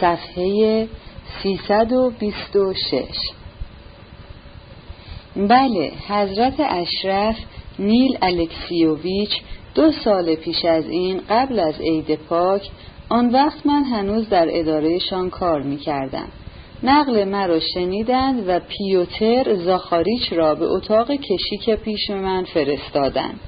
صفحه 0.00 0.88
326 1.42 3.04
بله 5.36 5.92
حضرت 6.08 6.54
اشرف 6.60 7.36
نیل 7.78 8.18
الکسیوویچ 8.22 9.30
دو 9.74 9.92
سال 9.92 10.34
پیش 10.34 10.64
از 10.64 10.88
این 10.88 11.20
قبل 11.30 11.58
از 11.58 11.80
عید 11.80 12.14
پاک 12.14 12.62
آن 13.08 13.30
وقت 13.30 13.66
من 13.66 13.84
هنوز 13.84 14.28
در 14.28 14.46
ادارهشان 14.50 15.30
کار 15.30 15.62
می 15.62 15.76
کردم. 15.76 16.28
نقل 16.82 17.24
مرا 17.24 17.60
شنیدند 17.60 18.48
و 18.48 18.60
پیوتر 18.60 19.54
زاخاریچ 19.54 20.32
را 20.32 20.54
به 20.54 20.64
اتاق 20.64 21.10
کشیک 21.12 21.70
پیش 21.70 22.10
من 22.10 22.44
فرستادند 22.44 23.40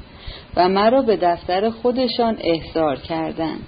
و 0.56 0.68
مرا 0.68 1.02
به 1.02 1.16
دفتر 1.16 1.70
خودشان 1.70 2.38
احضار 2.40 2.96
کردند 2.96 3.66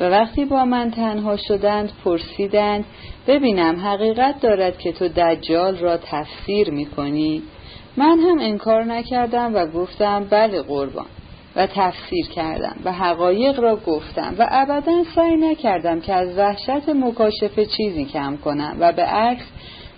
و 0.00 0.04
وقتی 0.04 0.44
با 0.44 0.64
من 0.64 0.90
تنها 0.90 1.36
شدند 1.36 1.92
پرسیدند 2.04 2.84
ببینم 3.26 3.86
حقیقت 3.86 4.40
دارد 4.40 4.78
که 4.78 4.92
تو 4.92 5.08
دجال 5.08 5.76
را 5.76 5.96
تفسیر 5.96 6.70
می 6.70 6.86
کنی 6.86 7.42
من 7.96 8.18
هم 8.18 8.38
انکار 8.38 8.84
نکردم 8.84 9.54
و 9.54 9.66
گفتم 9.66 10.26
بله 10.30 10.62
قربان. 10.62 11.06
و 11.56 11.66
تفسیر 11.66 12.26
کردم 12.26 12.76
و 12.84 12.92
حقایق 12.92 13.60
را 13.60 13.76
گفتم 13.76 14.34
و 14.38 14.48
ابدا 14.50 15.04
سعی 15.14 15.36
نکردم 15.36 16.00
که 16.00 16.14
از 16.14 16.38
وحشت 16.38 16.88
مکاشفه 16.88 17.66
چیزی 17.66 18.04
کم 18.04 18.36
کنم 18.36 18.76
و 18.80 18.92
به 18.92 19.02
عکس 19.02 19.44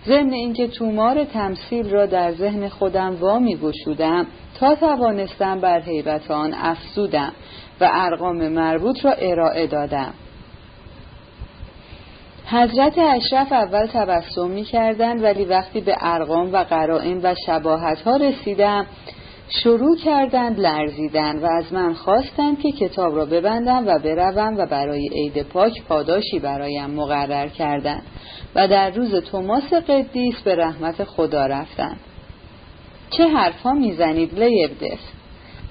ضمن 0.07 0.33
اینکه 0.33 0.69
تومار 0.69 1.25
تمثیل 1.25 1.91
را 1.91 2.07
در 2.07 2.33
ذهن 2.33 2.69
خودم 2.69 3.17
وامی 3.21 3.57
گشودم 3.57 4.27
تا 4.61 4.75
توانستم 4.75 5.61
بر 5.61 5.81
حیبت 5.81 6.31
آن 6.31 6.55
افزودم. 6.55 7.33
و 7.81 7.91
ارقام 7.93 8.49
مربوط 8.49 9.05
را 9.05 9.13
ارائه 9.13 9.67
دادم. 9.67 10.15
حضرت 12.47 12.99
اشرف 12.99 13.53
اول 13.53 13.87
تبسم 13.87 14.51
می 14.51 14.65
کردند 14.65 15.23
ولی 15.23 15.45
وقتی 15.45 15.81
به 15.81 15.97
ارقام 16.01 16.53
و 16.53 16.57
قرائن 16.57 17.21
و 17.23 17.35
شباهت 17.47 18.01
ها 18.01 18.17
رسیدم 18.17 18.87
شروع 19.49 19.97
کردند 19.97 20.61
لرزیدن 20.61 21.39
و 21.39 21.47
از 21.47 21.73
من 21.73 21.95
خواستند 21.95 22.61
که 22.61 22.73
کتاب 22.73 23.17
را 23.17 23.27
ببندم 23.27 23.87
و 23.87 23.99
بروم 23.99 24.57
و 24.59 24.67
برای 24.67 25.09
عید 25.09 25.43
پاک 25.43 25.83
پاداشی 25.89 26.39
برایم 26.39 26.91
مقرر 26.91 27.49
کردند 27.49 28.03
و 28.55 28.69
در 28.69 28.91
روز 28.91 29.15
توماس 29.15 29.73
قدیس 29.73 30.43
به 30.45 30.57
رحمت 30.57 31.05
خدا 31.05 31.47
رفتند. 31.47 32.01
چه 33.11 33.29
حرفها 33.29 33.73
می‌زنید 33.73 34.39
لیبدس 34.39 35.14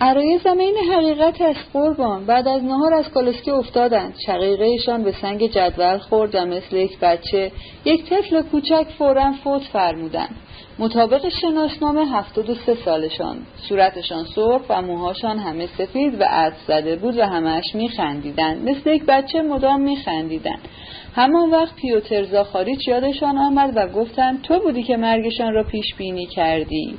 عرای 0.01 0.39
زمین 0.43 0.75
حقیقت 0.91 1.41
است 1.41 1.69
قربان. 1.73 2.25
بعد 2.25 2.47
از 2.47 2.63
نهار 2.63 2.93
از 2.93 3.09
کالسکی 3.09 3.51
افتادند. 3.51 4.15
شقیقهشان 4.25 5.03
به 5.03 5.11
سنگ 5.21 5.51
جدول 5.51 5.97
خورد 5.97 6.35
و 6.35 6.45
مثل 6.45 6.75
یک 6.75 6.99
بچه 6.99 7.51
یک 7.85 8.09
طفل 8.09 8.41
کوچک 8.41 8.87
فورا 8.97 9.31
فوت 9.43 9.61
فرمودند. 9.61 10.35
مطابق 10.79 11.29
شناسنامه 11.29 12.05
هفتاد 12.05 12.49
و 12.49 12.55
سه 12.55 12.75
سالشان. 12.85 13.37
صورتشان 13.69 14.25
سرخ 14.35 14.61
و 14.69 14.81
موهاشان 14.81 15.39
همه 15.39 15.67
سفید 15.77 16.21
و 16.21 16.23
عد 16.23 16.53
زده 16.67 16.95
بود 16.95 17.17
و 17.17 17.25
همش 17.25 17.75
میخندیدند. 17.75 18.69
مثل 18.69 18.89
یک 18.89 19.03
بچه 19.05 19.41
مدام 19.41 19.81
میخندیدند. 19.81 20.67
همان 21.15 21.51
وقت 21.51 21.75
پیوتر 21.75 22.23
زاخاریچ 22.23 22.87
یادشان 22.87 23.37
آمد 23.37 23.73
و 23.75 23.87
گفتند 23.87 24.41
تو 24.41 24.59
بودی 24.59 24.83
که 24.83 24.97
مرگشان 24.97 25.53
را 25.53 25.63
پیش 25.63 25.95
بینی 25.97 26.25
کردی. 26.25 26.97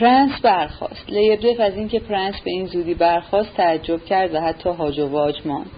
پرنس 0.00 0.40
برخاست 0.42 1.04
لیبدف 1.08 1.60
از 1.60 1.76
اینکه 1.76 2.00
پرنس 2.00 2.34
به 2.44 2.50
این 2.50 2.66
زودی 2.66 2.94
برخاست 2.94 3.54
تعجب 3.56 4.04
کرد 4.04 4.34
و 4.34 4.40
حتی 4.40 4.70
هاج 4.70 4.98
و 4.98 5.08
واج 5.08 5.34
ماند. 5.44 5.70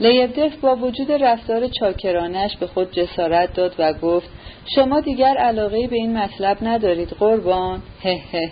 لیبدف 0.00 0.56
با 0.56 0.76
وجود 0.76 1.12
رفتار 1.12 1.68
چاکرانه‌اش 1.68 2.56
به 2.56 2.66
خود 2.66 2.92
جسارت 2.92 3.54
داد 3.54 3.74
و 3.78 3.92
گفت 3.92 4.28
شما 4.74 5.00
دیگر 5.00 5.36
علاقه 5.36 5.86
به 5.86 5.96
این 5.96 6.18
مطلب 6.18 6.58
ندارید 6.62 7.08
قربان. 7.08 7.82
هه 8.02 8.20
هه. 8.32 8.50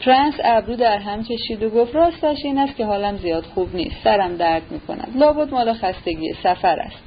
پرنس 0.00 0.34
ابرو 0.44 0.76
در 0.76 0.98
هم 0.98 1.24
کشید 1.24 1.62
و 1.62 1.70
گفت 1.70 1.94
راستش 1.94 2.44
این 2.44 2.58
است 2.58 2.76
که 2.76 2.84
حالم 2.84 3.16
زیاد 3.16 3.44
خوب 3.44 3.76
نیست 3.76 3.96
سرم 4.04 4.36
درد 4.36 4.62
می 4.70 4.80
کند 4.80 5.08
لابد 5.14 5.50
مال 5.50 5.72
خستگی 5.72 6.32
سفر 6.42 6.78
است. 6.78 7.02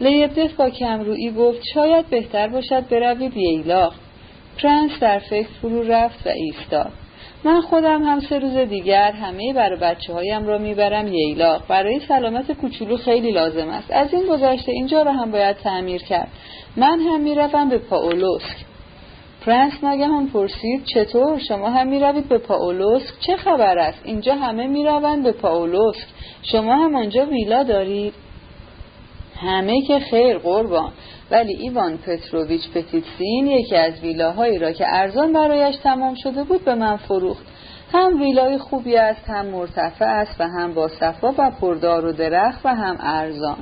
لیبدف 0.00 0.52
با 0.52 0.70
کمرویی 0.70 1.30
گفت 1.30 1.60
شاید 1.74 2.06
بهتر 2.06 2.48
باشد 2.48 2.88
بروید 2.88 3.36
ییلاق. 3.36 3.94
پرنس 4.58 4.90
در 5.00 5.18
فکر 5.18 5.48
فرو 5.62 5.82
رفت 5.82 6.26
و 6.26 6.30
ایستاد. 6.30 6.92
من 7.44 7.60
خودم 7.60 8.02
هم 8.02 8.20
سه 8.20 8.38
روز 8.38 8.56
دیگر 8.56 9.12
همه 9.12 9.52
بر 9.52 9.69
و 9.69 9.78
بچه 9.78 10.12
هایم 10.12 10.46
را 10.46 10.58
می‌برم 10.58 11.06
ییلاق 11.06 11.62
برای 11.68 12.00
سلامت 12.08 12.52
کوچولو 12.52 12.96
خیلی 12.96 13.30
لازم 13.30 13.68
است. 13.68 13.90
از 13.90 14.14
این 14.14 14.26
گذشته 14.26 14.72
اینجا 14.72 15.02
را 15.02 15.12
هم 15.12 15.30
باید 15.30 15.56
تعمیر 15.56 16.02
کرد. 16.02 16.28
من 16.76 17.00
هم 17.00 17.20
می‌روم 17.20 17.68
به 17.68 17.78
پاولوسک. 17.78 18.56
پرنس 19.46 19.72
ناگهان 19.84 20.26
پرسید 20.26 20.84
چطور 20.94 21.38
شما 21.38 21.70
هم 21.70 21.88
می‌روید 21.88 22.28
به 22.28 22.38
پاولوسک؟ 22.38 23.14
چه 23.20 23.36
خبر 23.36 23.78
است؟ 23.78 24.00
اینجا 24.04 24.34
همه 24.34 24.66
می‌روند 24.66 25.22
به 25.22 25.32
پاولوسک. 25.32 26.06
شما 26.42 26.74
هم 26.74 26.96
آنجا 26.96 27.26
ویلا 27.26 27.62
دارید؟ 27.62 28.14
همه 29.36 29.82
که 29.86 29.98
خیر 29.98 30.38
قربان. 30.38 30.92
ولی 31.30 31.56
ایوان 31.56 31.98
پتروویچ 31.98 32.70
پتیتسین 32.70 33.46
یکی 33.46 33.76
از 33.76 34.00
ویلاهایی 34.02 34.58
را 34.58 34.72
که 34.72 34.84
ارزان 34.88 35.32
برایش 35.32 35.76
تمام 35.76 36.14
شده 36.14 36.44
بود 36.44 36.64
به 36.64 36.74
من 36.74 36.96
فروخت. 36.96 37.46
هم 37.92 38.20
ویلای 38.20 38.58
خوبی 38.58 38.96
است 38.96 39.30
هم 39.30 39.46
مرتفع 39.46 40.04
است 40.04 40.40
و 40.40 40.44
هم 40.44 40.74
با 40.74 40.88
صفا 40.88 41.34
و 41.38 41.50
پردار 41.60 42.04
و 42.04 42.12
درخت 42.12 42.60
و 42.66 42.68
هم 42.68 42.96
ارزان. 43.00 43.56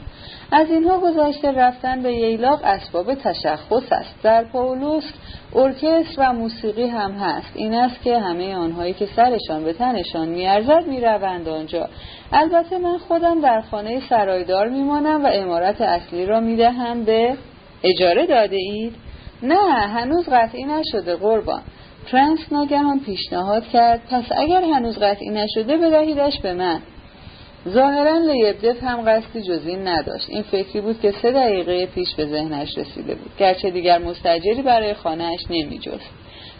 از 0.52 0.70
اینها 0.70 0.98
گذاشته 0.98 1.52
رفتن 1.52 2.02
به 2.02 2.12
ییلاق 2.12 2.60
اسباب 2.64 3.14
تشخص 3.14 3.92
است. 3.92 4.22
در 4.22 4.44
پاولوسک 4.44 5.14
ارکستر 5.54 6.14
و 6.18 6.32
موسیقی 6.32 6.86
هم 6.86 7.12
هست. 7.12 7.52
این 7.54 7.74
است 7.74 8.02
که 8.02 8.18
همه 8.18 8.56
آنهایی 8.56 8.92
که 8.92 9.08
سرشان 9.16 9.64
به 9.64 9.72
تنشان 9.72 10.28
میارزد 10.28 10.86
می‌روند 10.86 11.48
آنجا. 11.48 11.88
البته 12.32 12.78
من 12.78 12.98
خودم 12.98 13.40
در 13.40 13.60
خانه 13.60 14.00
سرایدار 14.08 14.68
میمانم 14.68 15.24
و 15.24 15.28
امارت 15.32 15.80
اصلی 15.80 16.26
را 16.26 16.40
می‌دهم 16.40 17.04
به 17.04 17.36
اجاره 17.82 18.26
داده 18.26 18.56
اید؟ 18.56 18.94
نه 19.42 19.86
هنوز 19.86 20.28
قطعی 20.28 20.64
نشده 20.64 21.16
قربان 21.16 21.62
پرنس 22.12 22.38
ناگهان 22.52 23.00
پیشنهاد 23.00 23.68
کرد 23.68 24.02
پس 24.10 24.24
اگر 24.36 24.62
هنوز 24.62 24.98
قطعی 24.98 25.30
نشده 25.30 25.76
بدهیدش 25.76 26.40
به 26.40 26.52
من 26.52 26.80
ظاهرا 27.68 28.18
لیبدف 28.18 28.82
هم 28.82 29.02
قصدی 29.06 29.42
جز 29.42 29.66
این 29.66 29.88
نداشت 29.88 30.26
این 30.28 30.42
فکری 30.42 30.80
بود 30.80 31.00
که 31.00 31.10
سه 31.22 31.32
دقیقه 31.32 31.86
پیش 31.86 32.14
به 32.14 32.26
ذهنش 32.26 32.78
رسیده 32.78 33.14
بود 33.14 33.30
گرچه 33.38 33.70
دیگر 33.70 33.98
مستجری 33.98 34.62
برای 34.62 34.94
خانهاش 34.94 35.40
نمی 35.50 35.78
جست. 35.78 36.10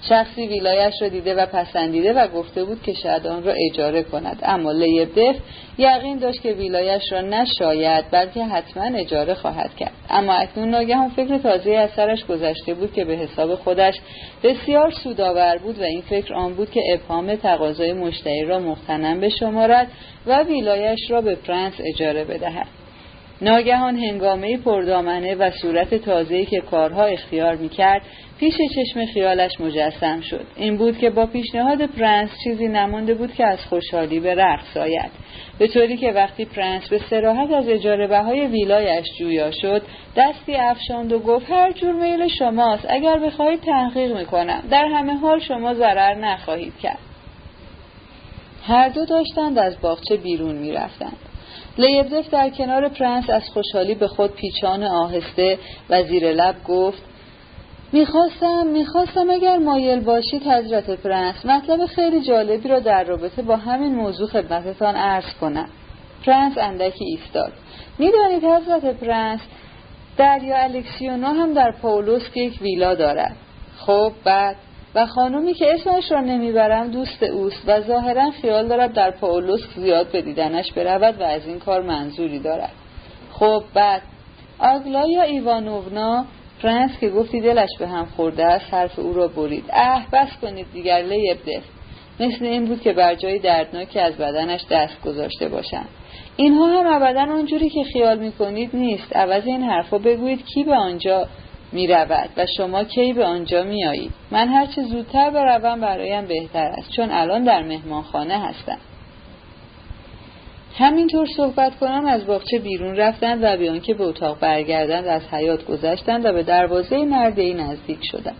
شخصی 0.03 0.47
ویلایش 0.47 0.95
را 1.03 1.09
دیده 1.09 1.35
و 1.35 1.47
پسندیده 1.47 2.13
و 2.13 2.29
گفته 2.29 2.65
بود 2.65 2.83
که 2.83 2.93
شاید 2.93 3.27
آن 3.27 3.43
را 3.43 3.55
اجاره 3.71 4.03
کند. 4.03 4.39
اما 4.43 4.73
لیبدف 4.73 5.37
یقین 5.79 6.19
داشت 6.19 6.43
که 6.43 6.53
ویلایش 6.53 7.03
را 7.13 7.21
نشاید 7.21 8.05
بلکه 8.11 8.45
حتما 8.45 8.99
اجاره 8.99 9.35
خواهد 9.35 9.77
کرد. 9.77 9.93
اما 10.11 10.33
اکنون 10.33 10.69
ناگهان 10.71 11.09
فکر 11.09 11.39
تازه 11.39 11.71
از 11.71 11.91
سرش 11.91 12.25
گذشته 12.25 12.75
بود 12.75 12.93
که 12.93 13.05
به 13.05 13.17
حساب 13.17 13.55
خودش 13.55 13.95
بسیار 14.43 14.91
سودآور 14.91 15.59
بود 15.59 15.79
و 15.79 15.83
این 15.83 16.01
فکر 16.01 16.35
آن 16.35 16.55
بود 16.55 16.71
که 16.71 16.81
ابهام 16.93 17.37
تقاضای 17.37 17.93
مشتری 17.93 18.45
را 18.45 18.59
مغتنم 18.59 19.21
بشمارد 19.21 19.89
و 20.27 20.43
ویلایش 20.43 21.11
را 21.11 21.21
به 21.21 21.35
پرنس 21.35 21.75
اجاره 21.95 22.25
بدهد. 22.25 22.78
ناگهان 23.43 23.97
هنگامه 23.97 24.57
پردامنه 24.57 25.35
و 25.35 25.51
صورت 25.51 25.95
تازه‌ای 25.95 26.47
که 26.47 26.61
کارها 26.61 27.05
اختیار 27.05 27.57
می‌کرد 27.57 28.03
پیش 28.39 28.55
چشم 28.75 29.07
خیالش 29.07 29.61
مجسم 29.61 30.21
شد. 30.21 30.47
این 30.57 30.77
بود 30.77 30.99
که 30.99 31.11
با 31.11 31.27
پیشنهاد 31.27 31.87
پرنس 31.87 32.31
چیزی 32.45 32.69
نمانده 32.69 33.15
بود 33.15 33.35
که 33.35 33.47
از 33.47 33.59
خوشحالی 33.67 34.21
به 34.21 34.35
رقص 34.35 34.77
آید. 34.77 35.11
به 35.59 35.69
طوری 35.69 35.97
که 35.97 36.13
وقتی 36.13 36.45
پرنس 36.45 36.89
به 36.89 36.99
صراحت 37.11 37.53
از 37.53 37.69
اجاره 37.69 38.07
بهای 38.07 38.47
ویلایش 38.47 39.07
جویا 39.19 39.51
شد 39.51 39.83
دستی 40.17 40.55
افشاند 40.55 41.13
و 41.13 41.19
گفت 41.19 41.51
هر 41.51 41.73
جور 41.73 41.93
میل 41.93 42.29
شماست. 42.29 42.87
اگر 42.89 43.19
بخواهید 43.19 43.61
تحقیق 43.61 44.17
می‌کنم. 44.17 44.63
در 44.71 44.85
همه 44.85 45.15
حال 45.15 45.39
شما 45.41 45.75
ضرر 45.75 46.15
نخواهید 46.15 46.79
کرد. 46.83 46.99
هر 48.67 48.89
دو 48.89 49.05
داشتند 49.05 49.59
از 49.59 49.81
باغچه 49.81 50.17
بیرون 50.17 50.57
می‌رفتند. 50.57 51.28
لیبدف 51.79 52.31
در 52.31 52.51
کنار 52.51 52.89
پرنس 52.89 53.31
از 53.31 53.43
خوشحالی 53.55 53.95
به 53.95 54.09
خود 54.09 54.31
پیچان 54.35 54.83
آهسته 54.83 55.59
و 55.91 56.03
زیر 56.03 56.33
لب 56.33 56.55
گفت 56.69 57.03
می‌خواستم 57.93 58.67
می‌خواستم 58.67 59.31
اگر 59.31 59.59
مایل 59.59 60.01
باشید 60.01 60.43
حضرت 60.43 60.91
پرنس 60.91 61.47
مطلب 61.47 61.87
خیلی 61.87 62.21
جالبی 62.21 62.69
را 62.69 62.79
در 62.79 63.05
رابطه 63.05 63.43
با 63.43 63.57
همین 63.57 63.95
موضوع 63.95 64.29
خدمتتان 64.29 64.97
عرض 64.97 65.35
کنم. 65.41 65.69
پرنس 66.27 66.59
اندکی 66.59 67.05
ایستاد. 67.05 67.53
می‌دانید 67.99 68.45
حضرت 68.45 68.85
پرنس 68.85 69.41
داریا 70.17 70.57
الکسیونا 70.57 71.29
هم 71.29 71.55
در 71.55 71.73
پاولوسک 71.83 72.37
یک 72.37 72.63
ویلا 72.63 72.95
دارد. 72.95 73.37
خب 73.79 74.13
بعد؟ 74.25 74.57
و 74.95 75.07
خانومی 75.07 75.55
که 75.55 75.75
اسمش 75.75 76.13
را 76.13 76.21
نمی‌برم 76.21 76.91
دوست 76.91 77.23
اوست 77.23 77.63
و 77.67 77.81
ظاهرا 77.81 78.31
خیال 78.31 78.69
دارد 78.69 78.93
در 78.93 79.11
پاولوسک 79.11 79.71
زیاد 79.77 80.13
به 80.13 80.23
دیدنش 80.23 80.73
برود 80.73 81.21
و 81.21 81.23
از 81.23 81.47
این 81.47 81.59
کار 81.59 81.83
منظوری 81.83 82.39
دارد. 82.39 82.73
خب 83.33 83.63
بعد. 83.75 84.03
آگلایا 84.59 85.23
ایوانوونا 85.23 86.25
پرنس 86.63 86.91
که 87.01 87.09
گفتی 87.09 87.41
دلش 87.41 87.69
به 87.79 87.89
هم 87.89 88.05
خورده 88.17 88.45
است 88.45 88.75
حرف 88.75 88.99
او 88.99 89.13
را 89.13 89.29
برید. 89.29 89.65
اه 89.73 90.07
بس 90.13 90.29
کنید 90.43 90.67
دیگر 90.73 91.03
لیبدف 91.03 91.63
مثل 92.21 92.45
این 92.45 92.65
بود 92.65 92.81
که 92.81 92.93
بر 92.93 93.15
جای 93.15 93.39
دردناکی 93.39 94.01
از 94.01 94.17
بدنش 94.17 94.61
دست 94.71 95.03
گذاشته 95.03 95.49
باشند. 95.49 95.89
اینها 96.37 96.67
هم 96.67 97.03
ابدا 97.03 97.35
اونجوری 97.35 97.71
که 97.71 97.85
خیال 97.93 98.19
می‌کنید 98.19 98.71
نیست. 98.77 99.17
عوض 99.17 99.47
این 99.47 99.63
حرفا 99.63 99.99
بگویید 99.99 100.45
کی 100.47 100.65
به 100.65 100.75
آنجا 100.75 101.29
می 101.73 101.87
رود 101.87 102.31
و 102.37 102.47
شما 102.57 102.85
کی 102.85 103.13
به 103.13 103.25
آنجا 103.25 103.63
می 103.63 103.87
آیید 103.87 104.13
من 104.31 104.49
هرچه 104.49 104.83
زودتر 104.83 105.31
بروم 105.31 105.81
برایم 105.81 106.27
بهتر 106.27 106.67
است 106.79 106.91
چون 106.97 107.11
الان 107.11 107.45
در 107.45 107.63
مهمانخانه 107.63 108.39
هستم. 108.39 108.79
همینطور 110.79 111.27
صحبت 111.37 111.79
کنم 111.79 112.07
از 112.07 112.27
باغچه 112.27 112.59
بیرون 112.59 112.97
رفتند 112.97 113.41
و 113.43 113.57
بیان 113.57 113.81
که 113.81 113.95
به 113.95 114.05
اتاق 114.05 114.41
برگردند 114.41 115.07
از 115.07 115.23
حیات 115.33 115.67
گذشتند 115.67 116.25
و 116.25 116.33
به 116.33 116.43
دروازه 116.43 116.97
ای 116.97 117.55
نزدیک 117.55 117.99
شدند. 118.03 118.37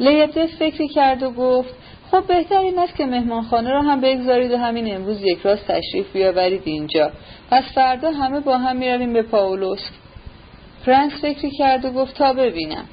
لیبدف 0.00 0.54
فکری 0.58 0.88
کرد 0.88 1.22
و 1.22 1.30
گفت 1.30 1.74
خب 2.10 2.26
بهتر 2.26 2.58
این 2.58 2.78
است 2.78 2.96
که 2.96 3.06
مهمانخانه 3.06 3.70
را 3.70 3.82
هم 3.82 4.00
بگذارید 4.00 4.52
و 4.52 4.56
همین 4.56 4.94
امروز 4.94 5.22
یک 5.22 5.38
راست 5.42 5.66
تشریف 5.66 6.12
بیاورید 6.12 6.62
اینجا. 6.64 7.10
پس 7.50 7.64
فردا 7.74 8.10
همه 8.10 8.40
با 8.40 8.58
هم 8.58 8.76
می‌رویم 8.76 9.12
به 9.12 9.22
پاولوس 9.22 9.80
فرانس 10.84 11.12
فکری 11.12 11.50
کرد 11.50 11.84
و 11.84 11.90
گفت 11.90 12.14
تا 12.14 12.32
ببینم. 12.32 12.84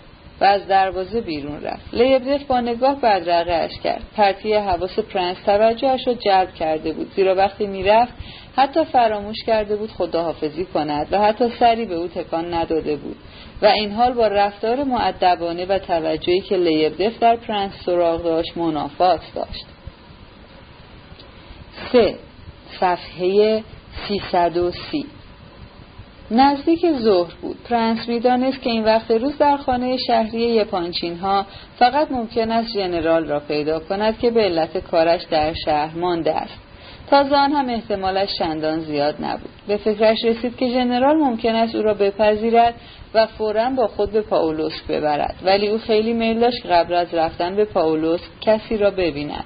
و 0.42 0.44
از 0.44 0.68
دروازه 0.68 1.22
بیرون 1.22 1.62
رفت. 1.62 1.94
لیبدف 1.94 2.44
با 2.44 2.62
نگاه 2.62 3.02
بدرقه 3.02 3.54
اش 3.54 3.80
کرد. 3.84 4.02
پرتیه 4.16 4.60
حواس 4.60 5.00
پرنس 5.00 5.38
توجهش 5.46 6.08
را 6.08 6.14
جلب 6.14 6.54
کرده 6.54 6.92
بود. 6.94 7.12
زیرا 7.16 7.36
وقتی 7.36 7.68
می‌رفت 7.68 8.14
حتی 8.56 8.86
فراموش 8.86 9.44
کرده 9.48 9.76
بود 9.76 9.92
خداحافظی 9.92 10.66
کند 10.66 11.08
و 11.12 11.22
حتی 11.22 11.50
سری 11.60 11.86
به 11.86 11.96
او 11.96 12.08
تکان 12.08 12.54
نداده 12.54 12.96
بود. 12.96 13.16
و 13.62 13.66
این 13.66 13.92
حال 13.92 14.14
با 14.14 14.28
رفتار 14.28 14.84
مؤدبانه 14.84 15.66
و 15.66 15.80
توجهی 15.80 16.42
که 16.42 16.58
لیبدف 16.58 17.20
در 17.20 17.36
پرنس 17.36 17.72
سراغ 17.86 18.24
داشت 18.24 18.58
منافات 18.58 19.22
داشت. 19.36 19.66
سه. 21.92 22.16
صفحه 22.80 23.64
330 24.08 25.06
نزدیک 26.32 26.92
ظهر 26.92 27.34
بود. 27.42 27.58
پرنس 27.70 28.10
می‌دانست 28.10 28.62
که 28.62 28.70
این 28.70 28.86
وقت 28.86 29.12
روز 29.12 29.38
در 29.38 29.58
خانه 29.58 29.98
شهری 29.98 30.42
یپانچین 30.42 31.18
ها 31.18 31.46
فقط 31.80 32.12
ممکن 32.12 32.52
است 32.52 32.74
ژنرال 32.74 33.26
را 33.26 33.40
پیدا 33.40 33.80
کند 33.80 34.20
که 34.20 34.32
به 34.32 34.42
علت 34.42 34.78
کارش 34.78 35.24
در 35.32 35.54
شهر 35.54 35.98
مانده 35.98 36.36
است. 36.36 36.60
تازه 37.10 37.36
آن 37.36 37.52
هم 37.52 37.70
احتمالش 37.70 38.30
چندان 38.40 38.80
زیاد 38.80 39.16
نبود. 39.20 39.50
به 39.68 39.78
فکرش 39.78 40.26
رسید 40.26 40.58
که 40.58 40.68
ژنرال 40.68 41.18
ممکن 41.18 41.56
است 41.56 41.76
او 41.76 41.82
را 41.82 41.94
بپذیرد 41.94 42.74
و 43.14 43.26
فورا 43.26 43.70
با 43.70 43.88
خود 43.88 44.12
به 44.12 44.22
پاولوسک 44.22 44.88
ببرد. 44.88 45.36
ولی 45.44 45.68
او 45.68 45.78
خیلی 45.78 46.14
میل 46.14 46.40
داشت 46.40 46.66
قبل 46.66 46.94
از 46.94 47.14
رفتن 47.14 47.56
به 47.56 47.66
پاولوسک 47.66 48.30
کسی 48.42 48.78
را 48.78 48.92
ببیند. 48.92 49.46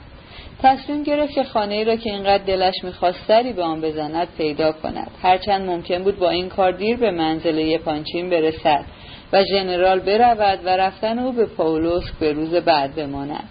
تصمیم 0.64 1.04
گرفت 1.04 1.34
که 1.34 1.44
خانه 1.44 1.84
را 1.84 1.96
که 1.96 2.14
اینقدر 2.14 2.44
دلش 2.44 2.74
می‌خواست 2.84 3.20
سری 3.28 3.54
به 3.54 3.64
آن 3.64 3.82
بزند 3.82 4.28
پیدا 4.38 4.72
کند. 4.72 5.12
هرچند 5.22 5.70
ممکن 5.70 6.04
بود 6.04 6.20
با 6.20 6.30
این 6.30 6.50
کار 6.50 6.72
دیر 6.72 6.98
به 6.98 7.12
منزل 7.12 7.78
پانچین 7.78 8.30
برسد 8.30 8.86
و 9.34 9.44
ژنرال 9.44 10.00
برود 10.00 10.60
و 10.66 10.70
رفتن 10.70 11.20
او 11.20 11.32
به 11.32 11.46
پاولوسک 11.46 12.14
به 12.20 12.34
روز 12.34 12.56
بعد 12.56 12.96
بماند. 12.96 13.50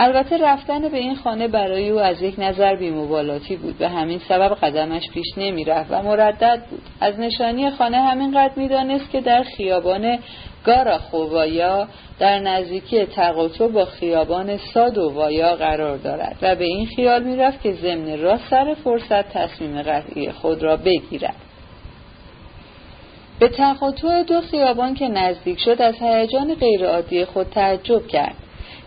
البته 0.00 0.36
رفتن 0.36 0.88
به 0.88 0.96
این 0.96 1.16
خانه 1.16 1.48
برای 1.48 1.90
او 1.90 1.98
از 2.00 2.22
یک 2.22 2.34
نظر 2.38 2.76
بیمبالاتی 2.76 3.56
بود. 3.56 3.78
به 3.78 3.88
همین 3.88 4.18
سبب 4.28 4.54
قدمش 4.54 5.10
پیش 5.10 5.26
نمی 5.36 5.64
رفت 5.64 5.90
و 5.90 6.02
مردد 6.02 6.62
بود. 6.70 6.82
از 7.00 7.20
نشانی 7.20 7.70
خانه 7.70 7.96
همینقدر 7.96 8.52
می‌دانست 8.56 9.10
که 9.10 9.20
در 9.20 9.42
خیابان 9.42 10.18
گاراخووایا 10.64 11.88
در 12.18 12.38
نزدیکی 12.38 13.06
تقاطع 13.06 13.66
با 13.66 13.84
خیابان 13.84 14.56
سادووایا 14.56 15.56
قرار 15.56 15.96
دارد 15.96 16.36
و 16.42 16.56
به 16.56 16.64
این 16.64 16.86
خیال 16.86 17.22
می‌رفت 17.22 17.62
که 17.62 17.72
ضمن 17.72 18.18
را 18.18 18.38
سر 18.50 18.74
فرصت 18.84 19.28
تصمیم 19.28 19.82
قطعی 19.82 20.32
خود 20.32 20.62
را 20.62 20.76
بگیرد. 20.76 21.36
به 23.38 23.48
تقاطع 23.48 24.22
دو 24.22 24.40
خیابان 24.40 24.94
که 24.94 25.08
نزدیک 25.08 25.60
شد 25.60 25.82
از 25.82 25.94
هیجان 26.00 26.54
غیرعادی 26.54 27.24
خود 27.24 27.46
تعجب 27.46 28.06
کرد. 28.06 28.34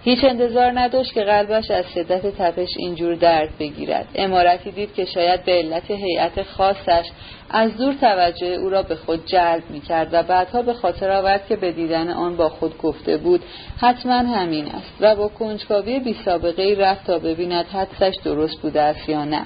هیچ 0.04 0.24
انتظار 0.24 0.80
نداشت 0.80 1.14
که 1.14 1.24
قلبش 1.24 1.72
از 1.72 1.86
شدت 1.94 2.28
تپش 2.38 2.70
اینجور 2.78 3.16
درد 3.16 3.50
بگیرد. 3.60 4.08
امارتی 4.16 4.72
دید 4.72 4.94
که 4.94 5.06
شاید 5.06 5.46
به 5.46 5.52
علت 5.52 5.92
هیئت 5.92 6.44
خاصش 6.44 7.06
از 7.50 7.78
دور 7.78 7.94
توجه 7.94 8.48
او 8.48 8.70
را 8.70 8.84
به 8.84 8.96
خود 8.96 9.26
جلب 9.26 9.64
می 9.70 9.82
کرد 9.82 10.10
و 10.12 10.24
بعدها 10.24 10.62
به 10.62 10.74
خاطر 10.74 11.12
آورد 11.12 11.48
که 11.48 11.56
به 11.56 11.72
دیدن 11.72 12.10
آن 12.10 12.38
با 12.38 12.50
خود 12.50 12.78
گفته 12.78 13.18
بود 13.18 13.42
حتما 13.82 14.14
همین 14.14 14.66
است 14.66 14.94
و 15.00 15.16
با 15.16 15.28
کنجکاوی 15.28 16.00
بی 16.00 16.16
سابقه 16.26 16.76
رفت 16.80 17.08
تا 17.08 17.20
ببیند 17.20 17.66
حدسش 17.66 18.16
درست 18.24 18.62
بوده 18.62 18.82
است 18.82 19.10
یا 19.10 19.26
نه. 19.26 19.46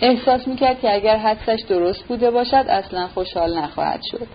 احساس 0.00 0.48
می 0.48 0.56
کرد 0.56 0.80
که 0.80 0.94
اگر 0.94 1.16
حدسش 1.16 1.60
درست 1.68 2.04
بوده 2.04 2.30
باشد 2.30 2.64
اصلا 2.68 3.06
خوشحال 3.06 3.58
نخواهد 3.58 4.00
شد. 4.10 4.26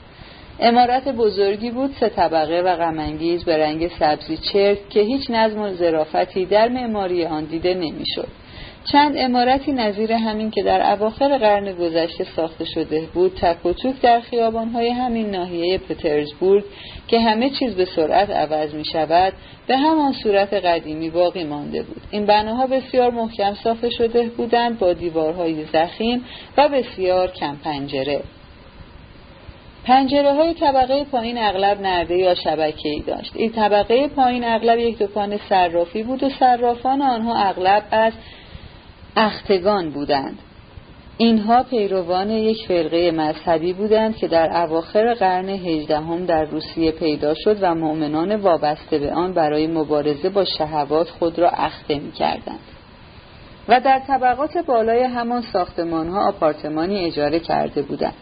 امارت 0.59 1.07
بزرگی 1.07 1.71
بود 1.71 1.95
سه 1.99 2.09
طبقه 2.09 2.61
و 2.61 2.75
غمانگیز 2.75 3.43
به 3.43 3.57
رنگ 3.57 3.91
سبزی 3.99 4.37
چرک 4.37 4.89
که 4.89 4.99
هیچ 4.99 5.29
نظم 5.29 5.61
و 5.61 5.69
ظرافتی 5.69 6.45
در 6.45 6.67
معماری 6.67 7.25
آن 7.25 7.43
دیده 7.45 7.73
نمی‌شد. 7.73 8.27
چند 8.91 9.13
امارتی 9.17 9.71
نظیر 9.71 10.13
همین 10.13 10.51
که 10.51 10.63
در 10.63 10.91
اواخر 10.91 11.37
قرن 11.37 11.73
گذشته 11.73 12.23
ساخته 12.35 12.65
شده 12.65 13.01
بود 13.13 13.39
تک 13.41 13.65
و 13.65 13.73
توک 13.73 14.01
در 14.01 14.19
خیابانهای 14.19 14.89
همین 14.89 15.29
ناحیه 15.29 15.77
پترزبورگ 15.77 16.63
که 17.07 17.19
همه 17.19 17.49
چیز 17.49 17.75
به 17.75 17.85
سرعت 17.85 18.29
عوض 18.29 18.73
می 18.73 18.85
شود 18.85 19.33
به 19.67 19.77
همان 19.77 20.13
صورت 20.13 20.53
قدیمی 20.53 21.09
باقی 21.09 21.43
مانده 21.43 21.83
بود 21.83 22.01
این 22.11 22.25
بناها 22.25 22.67
بسیار 22.67 23.11
محکم 23.11 23.53
ساخته 23.53 23.89
شده 23.89 24.23
بودند 24.23 24.79
با 24.79 24.93
دیوارهای 24.93 25.65
زخیم 25.65 26.25
و 26.57 26.69
بسیار 26.69 27.31
کم 27.31 27.55
پنجره 27.63 28.21
پنجره 29.85 30.33
های 30.33 30.53
طبقه 30.53 31.03
پایین 31.03 31.37
اغلب 31.37 31.81
نرده 31.81 32.17
یا 32.17 32.35
شبکه 32.35 32.89
ای 32.89 32.99
داشت 32.99 33.31
این 33.35 33.51
طبقه 33.51 34.07
پایین 34.07 34.43
اغلب 34.43 34.79
یک 34.79 34.97
دکان 34.97 35.37
صرافی 35.49 36.03
بود 36.03 36.23
و 36.23 36.29
صرافان 36.29 37.01
آنها 37.01 37.35
اغلب 37.35 37.83
از 37.91 38.13
اختگان 39.15 39.89
بودند 39.89 40.39
اینها 41.17 41.63
پیروان 41.63 42.29
یک 42.29 42.67
فرقه 42.67 43.11
مذهبی 43.11 43.73
بودند 43.73 44.17
که 44.17 44.27
در 44.27 44.63
اواخر 44.63 45.13
قرن 45.13 45.49
هجدهم 45.49 46.25
در 46.25 46.43
روسیه 46.43 46.91
پیدا 46.91 47.33
شد 47.33 47.57
و 47.61 47.75
مؤمنان 47.75 48.35
وابسته 48.35 48.99
به 48.99 49.13
آن 49.13 49.33
برای 49.33 49.67
مبارزه 49.67 50.29
با 50.29 50.45
شهوات 50.45 51.09
خود 51.09 51.39
را 51.39 51.49
اخته 51.49 51.99
می 51.99 52.11
کردند. 52.11 52.59
و 53.67 53.79
در 53.79 54.01
طبقات 54.07 54.57
بالای 54.57 55.03
همان 55.03 55.41
ساختمان 55.41 56.09
ها 56.09 56.27
آپارتمانی 56.27 57.05
اجاره 57.05 57.39
کرده 57.39 57.81
بودند. 57.81 58.13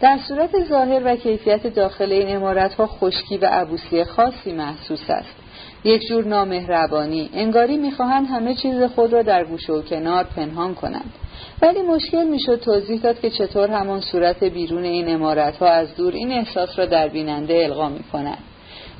در 0.00 0.18
صورت 0.28 0.64
ظاهر 0.68 1.02
و 1.04 1.16
کیفیت 1.16 1.66
داخل 1.66 2.12
این 2.12 2.36
امارت 2.36 2.74
ها 2.74 2.86
خشکی 2.86 3.38
و 3.38 3.46
عبوسی 3.46 4.04
خاصی 4.04 4.52
محسوس 4.52 5.10
است. 5.10 5.36
یک 5.84 6.02
جور 6.08 6.24
نامهربانی. 6.24 7.30
انگاری 7.34 7.76
می‌خواهند 7.76 8.26
همه 8.26 8.54
چیز 8.54 8.82
خود 8.82 9.12
را 9.12 9.22
در 9.22 9.44
گوشه 9.44 9.72
و 9.72 9.82
کنار 9.82 10.24
پنهان 10.24 10.74
کنند. 10.74 11.12
ولی 11.62 11.82
مشکل 11.82 12.24
می‌شد 12.24 12.60
توضیح 12.60 13.00
داد 13.00 13.20
که 13.20 13.30
چطور 13.30 13.70
همان 13.70 14.00
صورت 14.00 14.44
بیرون 14.44 14.84
این 14.84 15.14
امارت 15.14 15.56
ها 15.56 15.66
از 15.66 15.96
دور 15.96 16.12
این 16.12 16.32
احساس 16.32 16.78
را 16.78 16.86
در 16.86 17.08
بیننده 17.08 17.54
القا 17.64 17.88
می 17.88 18.02
کنند 18.12 18.38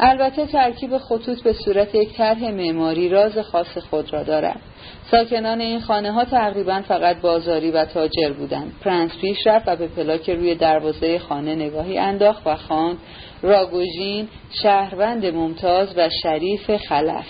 البته 0.00 0.46
ترکیب 0.46 0.98
خطوط 0.98 1.42
به 1.42 1.52
صورت 1.52 1.94
یک 1.94 2.12
طرح 2.12 2.50
معماری 2.50 3.08
راز 3.08 3.38
خاص 3.38 3.78
خود 3.78 4.12
را 4.12 4.22
دارد. 4.22 4.60
ساکنان 5.10 5.60
این 5.60 5.80
خانه 5.80 6.12
ها 6.12 6.24
تقریبا 6.24 6.82
فقط 6.88 7.20
بازاری 7.20 7.70
و 7.70 7.84
تاجر 7.84 8.32
بودند. 8.32 8.72
پرنس 8.84 9.10
پیش 9.20 9.46
رفت 9.46 9.68
و 9.68 9.76
به 9.76 9.86
پلاک 9.86 10.30
روی 10.30 10.54
دروازه 10.54 11.18
خانه 11.18 11.54
نگاهی 11.54 11.98
انداخت 11.98 12.46
و 12.46 12.56
خواند 12.56 12.98
راگوژین 13.42 14.28
شهروند 14.62 15.26
ممتاز 15.26 15.98
و 15.98 16.08
شریف 16.22 16.76
خلف. 16.76 17.26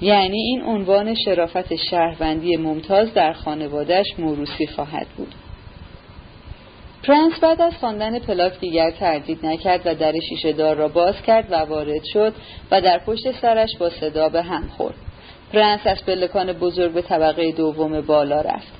یعنی 0.00 0.38
این 0.38 0.62
عنوان 0.62 1.14
شرافت 1.24 1.74
شهروندی 1.74 2.56
ممتاز 2.56 3.14
در 3.14 3.32
خانواده‌اش 3.32 4.06
موروثی 4.18 4.66
خواهد 4.66 5.06
بود. 5.16 5.34
پرنس 7.08 7.40
بعد 7.40 7.62
از 7.62 7.72
خواندن 7.74 8.18
پلاک 8.18 8.60
دیگر 8.60 8.90
تردید 8.90 9.46
نکرد 9.46 9.80
و 9.84 9.94
در 9.94 10.12
شیشه 10.28 10.52
دار 10.52 10.76
را 10.76 10.88
باز 10.88 11.22
کرد 11.22 11.52
و 11.52 11.54
وارد 11.54 12.04
شد 12.12 12.34
و 12.70 12.80
در 12.80 12.98
پشت 12.98 13.40
سرش 13.40 13.76
با 13.78 13.90
صدا 13.90 14.28
به 14.28 14.42
هم 14.42 14.68
خورد. 14.76 14.94
پرنس 15.52 15.80
از 15.86 16.04
پلکان 16.04 16.52
بزرگ 16.52 16.92
به 16.92 17.02
طبقه 17.02 17.52
دوم 17.52 18.00
بالا 18.00 18.40
رفت. 18.40 18.72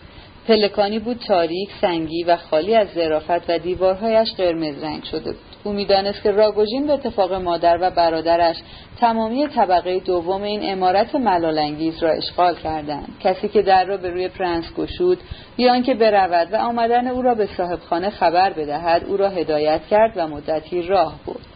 پلکانی 0.49 0.99
بود 0.99 1.19
تاریک 1.29 1.71
سنگی 1.81 2.25
و 2.25 2.37
خالی 2.37 2.75
از 2.75 2.89
ظرافت 2.95 3.51
و 3.51 3.59
دیوارهایش 3.59 4.33
قرمز 4.33 4.83
رنگ 4.83 5.05
شده 5.05 5.33
بود. 5.33 5.48
او 5.69 5.75
می‌دانست 5.75 6.23
که 6.23 6.31
راگوژین 6.31 6.87
به 6.87 6.93
اتفاق 6.93 7.33
مادر 7.33 7.79
و 7.81 7.91
برادرش 7.91 8.57
تمامی 9.01 9.49
طبقه 9.49 10.01
دوم 10.01 10.43
این 10.43 10.73
امارت 10.73 11.15
ملالانگیز 11.15 12.03
را 12.03 12.11
اشغال 12.11 12.55
کردند. 12.55 13.09
کسی 13.21 13.49
که 13.49 13.63
در 13.63 13.85
را 13.85 13.97
به 13.97 14.11
روی 14.11 14.29
پرنس 14.29 14.75
گشود 14.77 15.19
بیان 15.57 15.83
که 15.83 15.95
برود 15.95 16.49
و 16.53 16.57
آمدن 16.57 17.09
او 17.09 17.23
را 17.23 17.35
به 17.35 17.49
صاحبخانه 17.57 18.11
خبر 18.11 18.53
بدهد 18.53 19.05
او 19.05 19.17
را 19.17 19.29
هدایت 19.29 19.81
کرد 19.91 20.13
و 20.17 20.29
مدتی 20.29 20.83
راه 20.83 21.15
برد. 21.27 21.47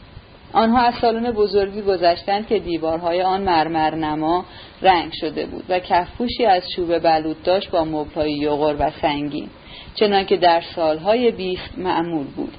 آنها 0.52 0.83
از 0.83 0.95
سالن 1.00 1.31
بزرگی 1.31 1.83
گذشتند 1.83 2.47
که 2.47 2.59
دیوارهای 2.59 3.23
آن 3.23 3.42
مرمر 3.42 3.95
نما 3.95 4.45
رنگ 4.83 5.12
شده 5.21 5.47
بود 5.47 5.64
و 5.69 5.78
کفپوشی 5.78 6.47
از 6.47 6.62
چوب 6.76 6.99
بلود 6.99 7.42
داشت 7.42 7.71
با 7.71 7.85
مبلهای 7.85 8.33
یغور 8.33 8.76
و 8.78 8.90
سنگین 8.90 9.49
چنانکه 9.95 10.37
در 10.37 10.62
سالهای 10.76 11.31
بیست 11.31 11.78
معمول 11.78 12.26
بود. 12.37 12.52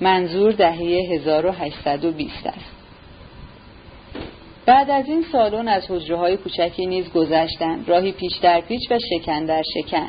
منظور 0.00 0.52
دهه 0.52 1.12
1820 1.12 2.46
است. 2.46 2.78
بعد 4.66 4.90
از 4.90 5.08
این 5.08 5.24
سالن 5.32 5.68
از 5.68 5.90
حجره 5.90 6.16
های 6.16 6.36
کوچکی 6.36 6.86
نیز 6.86 7.12
گذشتند. 7.12 7.88
راهی 7.88 8.12
پیش 8.12 8.36
در 8.42 8.60
پیچ 8.60 8.90
و 8.90 8.98
شکن 8.98 9.44
در 9.44 9.62
شکن. 9.74 10.08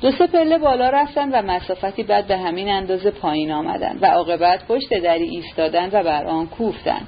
دو 0.00 0.10
سه 0.10 0.26
پله 0.26 0.58
بالا 0.58 0.90
رفتن 0.90 1.30
و 1.32 1.42
مسافتی 1.42 2.02
بعد 2.02 2.26
به 2.26 2.36
همین 2.36 2.68
اندازه 2.68 3.10
پایین 3.10 3.52
آمدند 3.52 4.02
و 4.02 4.06
عاقبت 4.06 4.66
پشت 4.66 4.88
دری 4.88 5.24
ایستادند 5.24 5.94
و 5.94 6.02
بر 6.02 6.24
آن 6.24 6.46
کوفتند. 6.46 7.06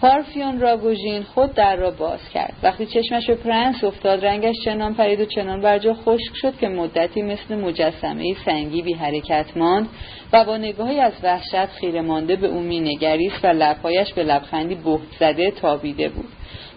پارفیون 0.00 0.60
راگوژین 0.60 1.22
خود 1.22 1.54
در 1.54 1.76
را 1.76 1.90
باز 1.90 2.28
کرد. 2.34 2.52
وقتی 2.62 2.86
چشمش 2.86 3.26
به 3.26 3.34
پرنس 3.34 3.84
افتاد 3.84 4.24
رنگش 4.24 4.54
چنان 4.64 4.94
پرید 4.94 5.20
و 5.20 5.24
چنان 5.24 5.60
بر 5.60 5.78
جا 5.78 5.94
خشک 5.94 6.34
شد 6.34 6.56
که 6.58 6.68
مدتی 6.68 7.22
مثل 7.22 7.54
مجسمه 7.54 8.34
سنگی 8.44 8.82
بی 8.82 8.92
حرکت 8.92 9.56
ماند 9.56 9.88
و 10.32 10.44
با 10.44 10.56
نگاهی 10.56 11.00
از 11.00 11.12
وحشت 11.22 11.66
خیره 11.66 12.00
مانده 12.00 12.36
به 12.36 12.46
او 12.46 12.60
مینگریست 12.60 13.44
و 13.44 13.46
لبهایش 13.46 14.12
به 14.12 14.24
لبخندی 14.24 14.74
بهت 14.74 15.00
زده 15.20 15.50
تابیده 15.50 16.08
بود. 16.08 16.28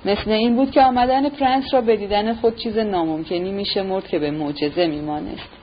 مثل 0.06 0.32
این 0.32 0.56
بود 0.56 0.72
که 0.72 0.82
آمدن 0.82 1.30
پرنس 1.30 1.74
را 1.74 1.82
به 1.82 1.96
دیدن 1.96 2.34
خود 2.34 2.56
چیز 2.56 2.78
ناممکنی 2.78 3.52
میشمرد 3.52 4.08
که 4.08 4.20
به 4.20 4.32
معجزه 4.32 4.88
میمانست 4.88 5.59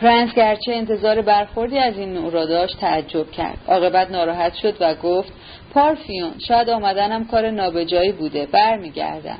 پرنس 0.00 0.34
گرچه 0.34 0.72
انتظار 0.72 1.22
برخوردی 1.22 1.78
از 1.78 1.98
این 1.98 2.12
نوع 2.14 2.30
را 2.30 2.46
داشت 2.46 2.80
تعجب 2.80 3.30
کرد. 3.30 3.58
عاقبت 3.68 4.10
ناراحت 4.10 4.54
شد 4.54 4.76
و 4.80 4.94
گفت 4.94 5.32
پارفیون 5.74 6.30
شاید 6.48 6.70
آمدنم 6.70 7.24
کار 7.24 7.50
نابجایی 7.50 8.12
بوده 8.12 8.46
برمیگردم. 8.46 9.38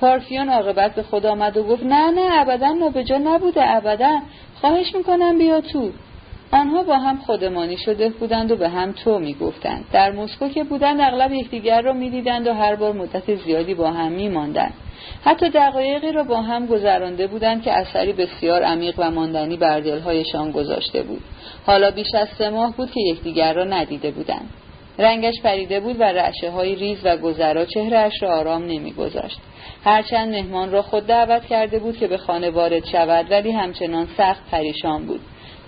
پارفیون 0.00 0.48
عاقبت 0.48 0.94
به 0.94 1.02
خود 1.02 1.26
آمد 1.26 1.56
و 1.56 1.62
گفت 1.62 1.82
نه 1.82 2.10
نه 2.10 2.40
ابدا 2.40 2.72
نابجا 2.72 3.18
نبوده 3.18 3.76
ابدا. 3.76 4.18
خواهش 4.60 4.94
می‌کنم 4.94 5.38
بیا 5.38 5.60
تو. 5.60 5.90
آنها 6.52 6.82
با 6.82 6.96
هم 6.96 7.16
خودمانی 7.16 7.76
شده 7.76 8.08
بودند 8.08 8.50
و 8.50 8.56
به 8.56 8.68
هم 8.68 8.92
تو 8.92 9.18
می‌گفتند. 9.18 9.84
در 9.92 10.10
مسکو 10.10 10.48
که 10.48 10.64
بودند 10.64 11.00
اغلب 11.00 11.32
یکدیگر 11.32 11.80
را 11.82 11.92
می‌دیدند 11.92 12.46
و 12.46 12.52
هر 12.52 12.74
بار 12.74 12.92
مدت 12.92 13.34
زیادی 13.34 13.74
با 13.74 13.90
هم 13.90 14.12
میماندند. 14.12 14.74
حتی 15.24 15.50
دقایقی 15.50 16.12
را 16.12 16.24
با 16.24 16.42
هم 16.42 16.66
گذرانده 16.66 17.26
بودند 17.26 17.62
که 17.62 17.72
اثری 17.72 18.12
بسیار 18.12 18.62
عمیق 18.62 18.94
و 18.98 19.10
ماندنی 19.10 19.56
بر 19.56 19.80
دلهایشان 19.80 20.50
گذاشته 20.50 21.02
بود. 21.02 21.20
حالا 21.66 21.90
بیش 21.90 22.14
از 22.14 22.28
سه 22.38 22.50
ماه 22.50 22.76
بود 22.76 22.90
که 22.90 23.00
یکدیگر 23.00 23.54
را 23.54 23.64
ندیده 23.64 24.10
بودند. 24.10 24.50
رنگش 24.98 25.34
پریده 25.42 25.80
بود 25.80 26.00
و 26.00 26.02
رعشه 26.02 26.50
های 26.50 26.74
ریز 26.74 26.98
و 27.04 27.16
گذرا 27.16 27.64
چهرهش 27.64 28.22
را 28.22 28.36
آرام 28.38 28.62
نمیگذاشت. 28.62 29.38
هرچند 29.84 30.34
مهمان 30.34 30.72
را 30.72 30.82
خود 30.82 31.06
دعوت 31.06 31.46
کرده 31.46 31.78
بود 31.78 31.96
که 31.96 32.06
به 32.06 32.16
خانه 32.16 32.50
وارد 32.50 32.84
شود 32.84 33.30
ولی 33.30 33.52
همچنان 33.52 34.08
سخت 34.16 34.50
پریشان 34.50 35.06
بود. 35.06 35.20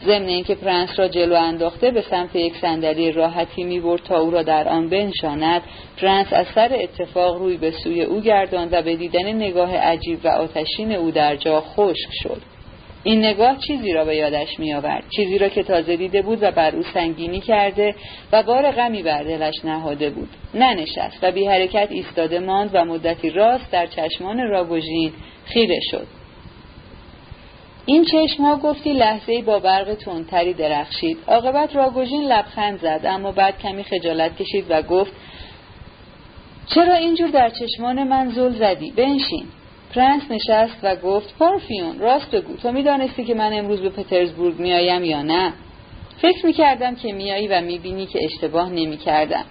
ضمن 0.07 0.27
اینکه 0.27 0.55
پرنس 0.55 0.99
را 0.99 1.09
جلو 1.09 1.35
انداخته 1.35 1.91
به 1.91 2.01
سمت 2.01 2.37
یک 2.37 2.57
صندلی 2.57 3.13
راحتی 3.13 3.65
می‌برد 3.65 4.03
تا 4.03 4.21
او 4.21 4.31
را 4.31 4.43
در 4.43 4.69
آن 4.69 4.89
بنشاند. 4.89 5.63
پرنس 6.01 6.33
از 6.33 6.47
سر 6.55 6.77
اتفاق 6.81 7.39
روی 7.39 7.57
به 7.57 7.71
سوی 7.71 8.03
او 8.03 8.21
گرداند 8.21 8.73
و 8.73 8.83
به 8.83 8.97
دیدن 8.97 9.33
نگاه 9.33 9.77
عجیب 9.77 10.25
و 10.25 10.29
آتشین 10.29 10.93
او 10.93 11.11
در 11.11 11.37
جا 11.37 11.61
خشک 11.61 12.11
شد. 12.23 12.43
این 13.05 13.25
نگاه 13.25 13.59
چیزی 13.67 13.93
را 13.93 14.05
به 14.05 14.17
یادش 14.17 14.59
میآورد 14.59 15.05
چیزی 15.17 15.39
را 15.39 15.49
که 15.49 15.63
تازه 15.63 15.97
دیده 15.97 16.23
بود 16.23 16.43
و 16.43 16.51
بر 16.51 16.77
او 16.77 16.83
سنگینی 16.83 17.41
کرده 17.41 17.95
و 18.33 18.43
بار 18.43 18.71
غمی 18.71 19.03
بر 19.03 19.23
دلش 19.23 19.65
نهاده 19.65 20.11
بود. 20.11 20.29
ننشست 20.55 21.19
و 21.23 21.33
بی 21.33 21.47
حرکت 21.47 21.89
ایستاده 21.91 22.39
ماند 22.39 22.71
و 22.73 22.85
مدتی 22.85 23.31
راست 23.31 23.71
در 23.71 23.87
چشمان 23.87 24.49
راگوژین 24.49 25.13
خیره 25.45 25.79
شد. 25.91 26.07
این 27.87 28.05
چشم 28.05 28.43
ها 28.43 28.57
گفتی 28.57 28.93
لحظه 28.93 29.43
با 29.43 29.59
برق 29.59 29.95
تندتری 29.95 30.55
درخشید. 30.55 31.19
عاقبت 31.27 31.77
راگوژین 31.77 32.23
لبخند 32.23 32.81
زد 32.81 33.01
اما 33.05 33.33
بعد 33.33 33.59
کمی 33.59 33.85
خجالت 33.85 34.37
کشید 34.37 34.67
و 34.69 34.83
گفت 34.83 35.13
چرا 36.75 36.95
اینجور 36.95 37.31
در 37.31 37.51
چشمان 37.51 38.03
من 38.03 38.31
زل 38.31 38.53
زدی؟ 38.53 38.91
بنشین. 38.91 39.47
پرنس 39.95 40.23
نشست 40.31 40.77
و 40.83 40.97
گفت 40.97 41.39
پارفیون 41.39 41.99
راست 41.99 42.31
بگو. 42.31 42.57
تو 42.57 42.73
می‌دانستی 42.73 43.25
که 43.25 43.35
من 43.35 43.53
امروز 43.53 43.81
به 43.81 43.89
پترزبورگ 43.89 44.59
میآیم 44.59 45.05
یا 45.05 45.23
نه؟ 45.23 45.53
فکر 46.23 46.47
می‌کردم 46.47 46.95
که 46.95 47.13
میایی 47.13 47.49
و 47.49 47.61
می‌بینی 47.61 48.07
که 48.07 48.25
اشتباه 48.25 48.71
نمی‌کردم. 48.71 49.45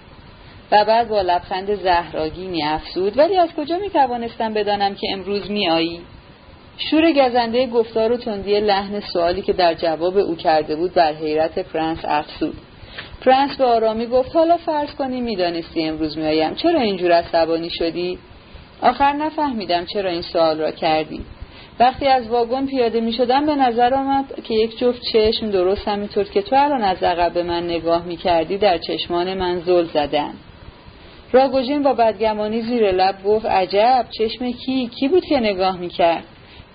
و 0.72 0.84
بعد 0.84 1.08
با 1.08 1.20
لبخند 1.20 1.74
زهرآگینی 1.74 2.62
افزود 2.62 3.18
ولی 3.18 3.36
از 3.36 3.48
کجا 3.56 3.78
می‌توانستم 3.78 4.54
بدانم 4.54 4.94
که 4.94 5.06
امروز 5.12 5.50
میایی 5.50 6.00
شور 6.78 7.12
گزنده 7.12 7.66
گفتار 7.66 8.12
و 8.12 8.16
تندی 8.16 8.60
لحن 8.60 9.00
سوالی 9.00 9.42
که 9.42 9.52
در 9.52 9.74
جواب 9.74 10.16
او 10.16 10.36
کرده 10.36 10.76
بود 10.76 10.94
بر 10.94 11.12
حیرت 11.12 11.58
پرنس 11.58 11.98
افزود. 12.04 12.56
پرنس 13.24 13.56
به 13.56 13.64
آرامی 13.64 14.06
گفت 14.06 14.36
حالا 14.36 14.56
فرض 14.56 14.94
کنی 14.94 15.20
می‌دانستی 15.20 15.82
امروز 15.82 16.18
میآیم. 16.18 16.54
چرا 16.54 16.80
اینجور 16.80 17.12
عصبانی 17.12 17.70
شدی؟ 17.70 18.18
آخر 18.82 19.12
نفهمیدم 19.12 19.84
چرا 19.84 20.10
این 20.10 20.22
سوال 20.22 20.58
را 20.58 20.70
کردی. 20.70 21.20
وقتی 21.80 22.06
از 22.06 22.28
واگن 22.28 22.66
پیاده 22.66 23.00
می 23.00 23.12
شدم 23.12 23.46
به 23.46 23.54
نظر 23.54 23.94
آمد 23.94 24.24
که 24.44 24.54
یک 24.54 24.78
جفت 24.78 25.02
چشم 25.12 25.50
درست 25.50 25.88
همینطور 25.88 26.24
که 26.24 26.42
تو 26.42 26.56
الان 26.56 26.82
از 26.82 27.02
عقب 27.02 27.32
به 27.32 27.42
من 27.42 27.64
نگاه 27.64 28.04
می 28.04 28.16
کردی 28.16 28.58
در 28.58 28.78
چشمان 28.78 29.34
من 29.34 29.60
زل 29.60 29.84
زدن. 29.84 30.34
راگوژین 31.32 31.82
با 31.82 31.94
بدگمانی 31.94 32.62
زیر 32.62 32.90
لب 32.90 33.22
گفت 33.24 33.46
عجب 33.46 34.06
چشم 34.18 34.50
کی؟ 34.50 34.88
کی 34.88 35.08
بود 35.08 35.24
که 35.24 35.40
نگاه 35.40 35.78
می 35.78 35.88
کرد 35.88 36.24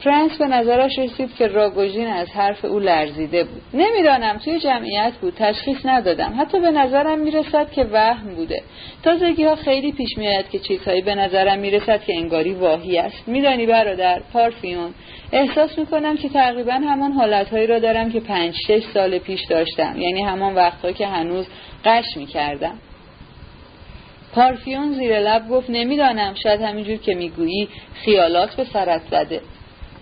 پرنس 0.05 0.37
به 0.37 0.45
نظرش 0.45 0.99
رسید 0.99 1.35
که 1.35 1.47
راگوژین 1.47 2.07
از 2.07 2.27
حرف 2.31 2.65
او 2.65 2.79
لرزیده 2.79 3.43
بود. 3.43 3.61
نمی‌دانم 3.73 4.37
توی 4.37 4.59
جمعیت 4.59 5.13
بود 5.21 5.33
تشخیص 5.37 5.85
ندادم. 5.85 6.33
حتی 6.39 6.59
به 6.59 6.71
نظرم 6.71 7.19
می‌رسد 7.19 7.71
که 7.71 7.83
وهم 7.83 8.35
بوده. 8.35 8.61
تازگی 9.03 9.43
ها 9.43 9.55
خیلی 9.55 9.91
پیش 9.91 10.17
میآید 10.17 10.49
که 10.49 10.59
چیزهایی 10.59 11.01
به 11.01 11.15
نظرم 11.15 11.59
می‌رسد 11.59 12.03
که 12.03 12.13
انگاری 12.17 12.53
واهی 12.53 12.97
است. 12.97 13.27
میدانی 13.27 13.65
برادر 13.65 14.21
پارفیون 14.33 14.93
احساس 15.31 15.79
می‌کنم 15.79 16.17
که 16.17 16.29
تقریبا 16.29 16.73
همان 16.73 17.11
حالتهایی 17.11 17.67
را 17.67 17.79
دارم 17.79 18.11
که 18.11 18.19
پنج 18.19 18.55
شش 18.67 18.83
سال 18.93 19.17
پیش 19.17 19.41
داشتم. 19.49 19.95
یعنی 19.97 20.21
همان 20.21 20.55
وقتها 20.55 20.91
که 20.91 21.07
هنوز 21.07 21.47
قش 21.85 22.17
می‌کردم. 22.17 22.79
پارفیون 24.33 24.93
زیر 24.93 25.19
لب 25.19 25.49
گفت 25.49 25.69
نمی‌دانم 25.69 26.33
شاید 26.43 26.61
همینجور 26.61 26.97
که 26.97 27.13
می‌گویی 27.13 27.67
خیالات 27.93 28.55
به 28.55 28.63
سرت 28.63 29.01
زده. 29.11 29.41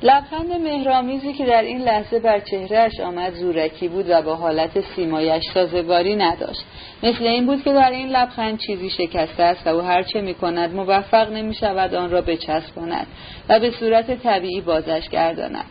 لبخند 0.01 0.51
مهرامیزی 0.51 1.33
که 1.33 1.45
در 1.45 1.61
این 1.61 1.81
لحظه 1.81 2.19
بر 2.19 2.39
چهرهش 2.39 2.99
آمد 2.99 3.33
زورکی 3.33 3.87
بود 3.87 4.05
و 4.09 4.21
با 4.21 4.35
حالت 4.35 4.81
سیمایش 4.95 5.43
سازگاری 5.53 6.15
نداشت. 6.15 6.65
مثل 7.03 7.23
این 7.23 7.45
بود 7.45 7.63
که 7.63 7.73
در 7.73 7.91
این 7.91 8.09
لبخند 8.09 8.59
چیزی 8.59 8.89
شکسته 8.89 9.43
است 9.43 9.67
و 9.67 9.69
او 9.69 9.81
هرچه 9.81 10.21
می 10.21 10.33
کند 10.33 10.75
موفق 10.75 11.31
نمی 11.31 11.53
شود 11.53 11.93
آن 11.93 12.11
را 12.11 12.21
بچسباند 12.21 13.07
و 13.49 13.59
به 13.59 13.71
صورت 13.71 14.23
طبیعی 14.23 14.61
بازش 14.61 15.09
گرداند. 15.09 15.65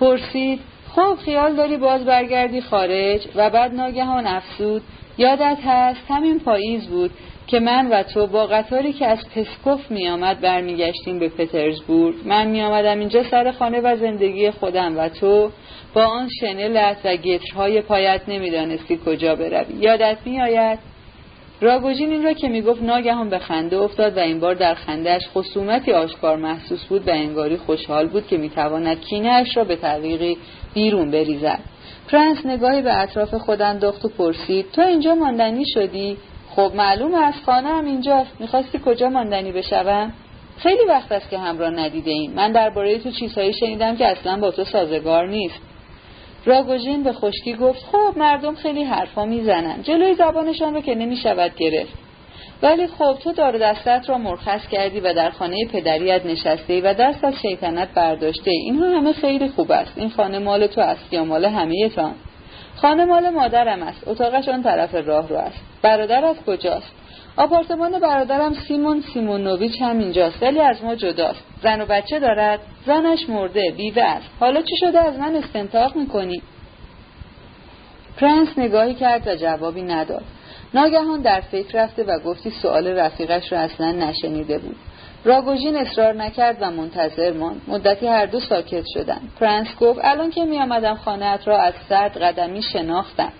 پرسید 0.00 0.60
خب 0.94 1.14
خیال 1.24 1.56
داری 1.56 1.76
باز 1.76 2.04
برگردی 2.04 2.60
خارج؟ 2.60 3.28
و 3.34 3.50
بعد 3.50 3.74
ناگهان 3.74 4.26
افسود 4.26 4.82
یادت 5.18 5.58
هست 5.64 6.00
همین 6.08 6.40
پاییز 6.40 6.86
بود 6.86 7.10
که 7.46 7.60
من 7.60 7.88
و 7.88 8.02
تو 8.02 8.26
با 8.26 8.46
قطاری 8.46 8.92
که 8.92 9.06
از 9.06 9.18
پسکوف 9.34 9.90
می 9.90 10.08
آمد 10.08 10.40
برمیگشتیم 10.40 11.18
به 11.18 11.28
پترزبورگ. 11.28 12.14
من 12.24 12.46
می 12.46 12.62
آمدم 12.62 12.98
اینجا 12.98 13.22
سر 13.22 13.50
خانه 13.50 13.80
و 13.80 13.96
زندگی 13.96 14.50
خودم 14.50 14.98
و 14.98 15.08
تو 15.08 15.50
با 15.94 16.04
آن 16.04 16.28
شنلت 16.40 16.96
و 17.04 17.16
گترهای 17.16 17.82
پایت 17.82 18.20
نمی‌دانستی 18.28 19.00
کجا 19.06 19.34
بروی. 19.34 19.74
یادت 19.80 20.18
می 20.24 20.40
آید؟ 20.40 20.78
راگوژین 21.60 22.10
این 22.10 22.24
را 22.24 22.32
که 22.32 22.48
می 22.48 22.62
گفت 22.62 22.82
ناگهان 22.82 23.28
به 23.28 23.38
خنده 23.38 23.76
افتاد 23.76 24.16
و 24.16 24.20
این 24.20 24.40
بار 24.40 24.54
در 24.54 24.74
خندهش 24.74 25.22
خصومتی 25.34 25.92
آشکار 25.92 26.36
محسوس 26.36 26.84
بود 26.84 27.08
و 27.08 27.10
انگاری 27.10 27.56
خوشحال 27.56 28.06
بود 28.06 28.26
که 28.26 28.36
می‌تواند 28.36 29.00
کینهاش 29.00 29.56
را 29.56 29.64
به 29.64 29.76
طریقی 29.76 30.36
بیرون 30.74 31.10
بریزد. 31.10 31.60
پرنس 32.08 32.46
نگاهی 32.46 32.82
به 32.82 33.00
اطراف 33.00 33.34
خود 33.34 33.62
انداخت 33.62 34.04
و 34.04 34.08
پرسید 34.08 34.70
تو 34.72 34.82
اینجا 34.82 35.14
ماندنی 35.14 35.64
شدی؟ 35.74 36.16
خب 36.50 36.72
معلوم 36.74 37.14
از 37.14 37.34
خانه 37.46 37.68
هم 37.68 37.84
اینجاست. 37.84 38.40
می‌خواستی 38.40 38.80
کجا 38.84 39.08
ماندنی 39.08 39.52
بشوم؟ 39.52 40.12
خیلی 40.58 40.84
وقت 40.88 41.12
است 41.12 41.30
که 41.30 41.38
همراه 41.38 41.70
ندیده 41.70 42.10
ایم. 42.10 42.32
من 42.32 42.52
درباره 42.52 42.98
تو 42.98 43.10
چیزهایی 43.10 43.52
شنیدم 43.52 43.96
که 43.96 44.06
اصلا 44.06 44.40
با 44.40 44.50
تو 44.50 44.64
سازگار 44.64 45.26
نیست. 45.26 45.60
راگوژین 46.44 47.02
به 47.02 47.12
خشکی 47.12 47.54
گفت 47.54 47.84
خب 47.92 48.18
مردم 48.18 48.54
خیلی 48.54 48.84
حرفا 48.84 49.24
می‌زنن. 49.24 49.82
جلوی 49.82 50.14
زبانشان 50.14 50.74
رو 50.74 50.80
که 50.80 50.94
نمی‌شود 50.94 51.54
گرفت. 51.56 52.07
ولی 52.62 52.86
خب 52.86 53.16
تو 53.22 53.32
دار 53.32 53.58
دستت 53.58 54.08
را 54.08 54.18
مرخص 54.18 54.68
کردی 54.68 55.00
و 55.00 55.14
در 55.14 55.30
خانه 55.30 55.56
پدریت 55.72 56.26
نشسته 56.26 56.80
و 56.80 56.94
دست 56.94 57.24
از 57.24 57.34
شیطنت 57.42 57.88
برداشته. 57.94 58.50
اینها 58.50 58.98
همه 58.98 59.12
خیلی 59.12 59.48
خوب 59.48 59.72
است. 59.72 59.92
این 59.96 60.10
خانه 60.10 60.38
مال 60.38 60.66
تو 60.66 60.80
است 60.80 61.12
یا 61.12 61.24
مال 61.24 61.44
همه 61.44 61.88
تان 61.88 62.14
خانه 62.76 63.04
مال 63.04 63.30
مادرم 63.30 63.82
است. 63.82 64.08
اتاقش 64.08 64.48
آن 64.48 64.62
طرف 64.62 64.94
راه 64.94 65.28
رو 65.28 65.36
است. 65.36 65.60
برادرت 65.82 66.44
کجاست؟ 66.46 66.92
آپارتمان 67.36 68.00
برادرم 68.00 68.54
سیمون 68.54 69.00
سیمونوویچ 69.14 69.82
هم 69.82 69.98
اینجاست 69.98 70.42
ولی 70.42 70.60
از 70.60 70.84
ما 70.84 70.94
جداست. 70.94 71.44
زن 71.62 71.80
و 71.80 71.86
بچه 71.86 72.18
دارد. 72.18 72.60
زنش 72.86 73.28
مرده 73.28 73.70
بیوه 73.76 74.02
است. 74.02 74.30
حالا 74.40 74.62
چی 74.62 74.76
شده؟ 74.80 75.00
از 75.00 75.18
من 75.18 75.36
استنطاق 75.36 75.96
می‌کنی؟ 75.96 76.42
پرنس 78.16 78.48
نگاهی 78.58 78.94
کرد 78.94 79.28
و 79.28 79.36
جوابی 79.36 79.82
نداد. 79.82 80.24
ناگهان 80.74 81.22
در 81.22 81.40
فکر 81.40 81.82
رفته 81.82 82.04
و 82.04 82.18
گفتی 82.18 82.50
سؤال 82.50 82.86
رفیقش 82.86 83.52
را 83.52 83.58
اصلا 83.58 83.92
نشنیده 83.92 84.58
بود. 84.58 84.76
راگوژین 85.24 85.76
اصرار 85.76 86.14
نکرد 86.14 86.56
و 86.60 86.70
منتظر 86.70 87.32
ماند. 87.32 87.60
مدتی 87.68 88.06
هر 88.06 88.26
دو 88.26 88.40
ساکت 88.40 88.84
شدند. 88.94 89.32
پرنس 89.40 89.68
گفت 89.80 90.00
الان 90.02 90.30
که 90.30 90.44
می 90.44 90.58
آمدم 90.58 90.94
خانهات 90.94 91.48
را 91.48 91.58
از 91.58 91.74
صد 91.88 92.18
قدمی 92.18 92.62
شناختم. 92.62 93.32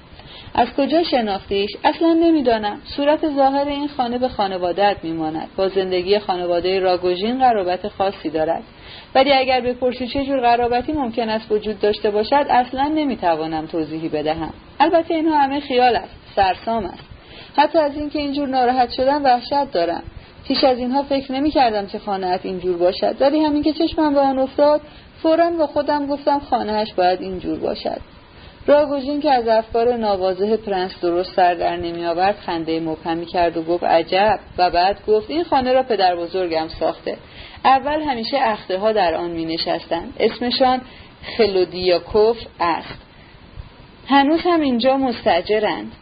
از 0.54 0.68
کجا 0.76 1.02
شناختیش؟ 1.02 1.70
اصلا 1.84 2.12
نمی‌دانم. 2.12 2.80
صورت 2.96 3.28
ظاهر 3.36 3.68
این 3.68 3.88
خانه 3.88 4.18
به 4.18 4.28
خانوادت 4.28 4.96
میماند. 5.02 5.48
با 5.56 5.68
زندگی 5.68 6.18
خانواده 6.18 6.80
راگوژین 6.80 7.38
قرابت 7.38 7.88
خاصی 7.88 8.30
دارد. 8.30 8.62
ولی 9.14 9.32
اگر 9.32 9.60
بپرسی 9.60 10.08
چه 10.08 10.24
جور 10.24 10.40
قرابتی 10.40 10.92
ممکن 10.92 11.28
است 11.28 11.52
وجود 11.52 11.80
داشته 11.80 12.10
باشد 12.10 12.46
اصلا 12.50 12.88
نمی‌توانم 12.88 13.66
توضیحی 13.66 14.08
بدهم. 14.08 14.52
البته 14.80 15.14
اینها 15.14 15.38
همه 15.38 15.60
خیال 15.60 15.96
است. 15.96 16.14
سرسام 16.36 16.84
است. 16.84 17.17
حتی 17.56 17.78
از 17.78 17.96
اینکه 17.96 18.18
اینجور 18.18 18.48
ناراحت 18.48 18.90
شدم 18.90 19.24
وحشت 19.24 19.72
دارم. 19.72 20.02
پیش 20.48 20.64
از 20.64 20.78
اینها 20.78 21.02
فکر 21.02 21.32
نمی 21.32 21.50
کردم 21.50 21.86
که 21.86 21.98
خانهت 21.98 22.40
اینجور 22.42 22.76
باشد. 22.76 23.16
ولی 23.20 23.40
همین 23.44 23.62
که 23.62 23.72
چشمم 23.72 24.14
به 24.14 24.20
آن 24.20 24.38
افتاد 24.38 24.80
فورا 25.22 25.50
با 25.50 25.66
خودم 25.66 26.06
گفتم 26.06 26.38
خانهش 26.38 26.92
باید 26.92 27.20
اینجور 27.20 27.58
باشد. 27.58 28.00
راگوژین 28.66 29.20
که 29.20 29.30
از 29.32 29.48
افکار 29.48 29.96
نوازه 29.96 30.56
پرنس 30.56 31.00
درست 31.00 31.34
سر 31.36 31.54
در 31.54 31.76
نمی 31.76 32.06
آورد 32.06 32.36
خنده 32.36 32.80
مبهمی 32.80 33.26
کرد 33.26 33.56
و 33.56 33.62
گفت 33.62 33.84
عجب. 33.84 34.38
و 34.58 34.70
بعد 34.70 35.06
گفت 35.06 35.30
این 35.30 35.44
خانه 35.44 35.72
را 35.72 35.82
پدر 35.82 36.16
بزرگم 36.16 36.68
ساخته. 36.80 37.16
اول 37.64 38.02
همیشه 38.02 38.38
اخته 38.40 38.78
ها 38.78 38.92
در 38.92 39.14
آن 39.14 39.30
می 39.30 39.44
نشستند 39.44 40.12
اسمشان 40.20 40.80
خلودیاکوف 41.36 42.36
است. 42.60 42.98
هنوز 44.08 44.40
هم 44.44 44.60
اینجا 44.60 44.96
مستأجرند. 44.96 45.92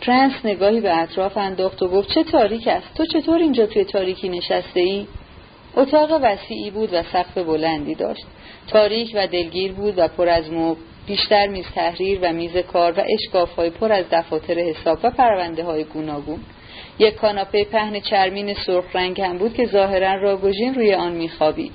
پرنس 0.00 0.32
نگاهی 0.44 0.80
به 0.80 0.98
اطراف 0.98 1.36
انداخت 1.36 1.82
و 1.82 1.88
گفت 1.88 2.08
چه 2.14 2.24
تاریک 2.24 2.68
است. 2.68 2.94
تو 2.94 3.06
چطور 3.06 3.38
اینجا 3.38 3.66
توی 3.66 3.84
تاریکی 3.84 4.28
نشسته 4.28 4.80
ای؟ 4.80 5.06
اتاق 5.76 6.20
وسیعی 6.22 6.70
بود 6.70 6.88
و 6.92 7.02
سقف 7.02 7.38
بلندی 7.38 7.94
داشت. 7.94 8.26
تاریک 8.68 9.12
و 9.14 9.26
دلگیر 9.26 9.72
بود 9.72 9.94
و 9.96 10.08
پر 10.08 10.28
از 10.28 10.50
مبل. 10.52 10.76
بیشتر 11.06 11.46
میز 11.46 11.66
تحریر 11.74 12.18
و 12.22 12.32
میز 12.32 12.56
کار 12.56 12.92
و 12.92 13.02
اشکاف 13.08 13.54
های 13.54 13.70
پر 13.70 13.92
از 13.92 14.04
دفاتر 14.12 14.58
حساب 14.58 14.98
و 15.02 15.10
پرونده 15.10 15.64
های 15.64 15.84
گوناگون. 15.84 16.38
یک 16.98 17.14
کاناپه 17.14 17.64
پهن 17.64 18.00
چرمین 18.00 18.54
سرخ 18.54 18.84
رنگ 18.94 19.20
هم 19.20 19.38
بود 19.38 19.54
که 19.54 19.66
ظاهرا 19.66 20.14
راگوژین 20.14 20.74
روی 20.74 20.94
آن 20.94 21.12
میخوابید. 21.12 21.72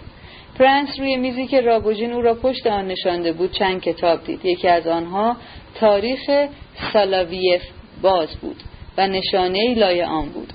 پرنس 0.59 0.99
روی 0.99 1.15
میزی 1.15 1.47
که 1.47 1.61
راگوژین 1.61 2.13
او 2.13 2.21
را 2.21 2.33
پشت 2.33 2.67
آن 2.67 2.87
نشانده 2.87 3.31
بود 3.31 3.51
چند 3.51 3.81
کتاب 3.81 4.23
دید. 4.23 4.45
یکی 4.45 4.67
از 4.67 4.87
آنها 4.87 5.37
تاریخ 5.75 6.19
سالاویف 6.93 7.61
باز 8.03 8.29
بود 8.41 8.63
و 8.97 9.07
نشانه 9.07 9.75
لای 9.75 10.03
آن 10.03 10.29
بود. 10.29 10.53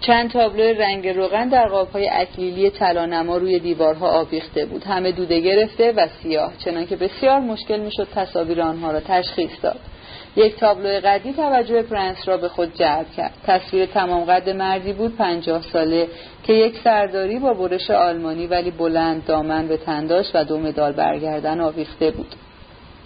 چند 0.00 0.30
تابلو 0.30 0.62
رنگ 0.62 1.08
روغن 1.08 1.48
در 1.48 1.68
قابهای 1.68 2.08
اکلیلی 2.12 2.70
طلانما 2.70 3.36
روی 3.36 3.58
دیوارها 3.58 4.08
آویخته 4.20 4.66
بود. 4.66 4.84
همه 4.84 5.12
دوده 5.12 5.40
گرفته 5.40 5.92
و 5.92 6.06
سیاه 6.22 6.52
چنانکه 6.64 6.96
بسیار 6.96 7.40
مشکل 7.40 7.80
می‌شد 7.80 8.08
تصاویر 8.14 8.62
آنها 8.62 8.90
را 8.90 9.00
تشخیص 9.00 9.50
داد. 9.62 9.78
یک 10.36 10.56
تابلو 10.56 11.00
قدی 11.04 11.32
توجه 11.32 11.82
پرنس 11.82 12.28
را 12.28 12.36
به 12.36 12.48
خود 12.48 12.74
جلب 12.74 13.06
کرد. 13.16 13.32
تصویر 13.46 13.86
تمام 13.86 14.24
قد 14.24 14.50
مردی 14.50 14.92
بود 14.92 15.16
پنجاه 15.16 15.62
ساله 15.62 16.08
که 16.42 16.52
یک 16.52 16.78
سرداری 16.84 17.38
با 17.38 17.54
برش 17.54 17.90
آلمانی 17.90 18.46
ولی 18.46 18.70
بلند 18.70 19.24
دامن 19.26 19.68
به 19.68 19.76
تنداش 19.76 20.26
و 20.34 20.44
دو 20.44 20.58
مدال 20.58 20.92
برگردن 20.92 21.60
آویخته 21.60 22.10
بود. 22.10 22.34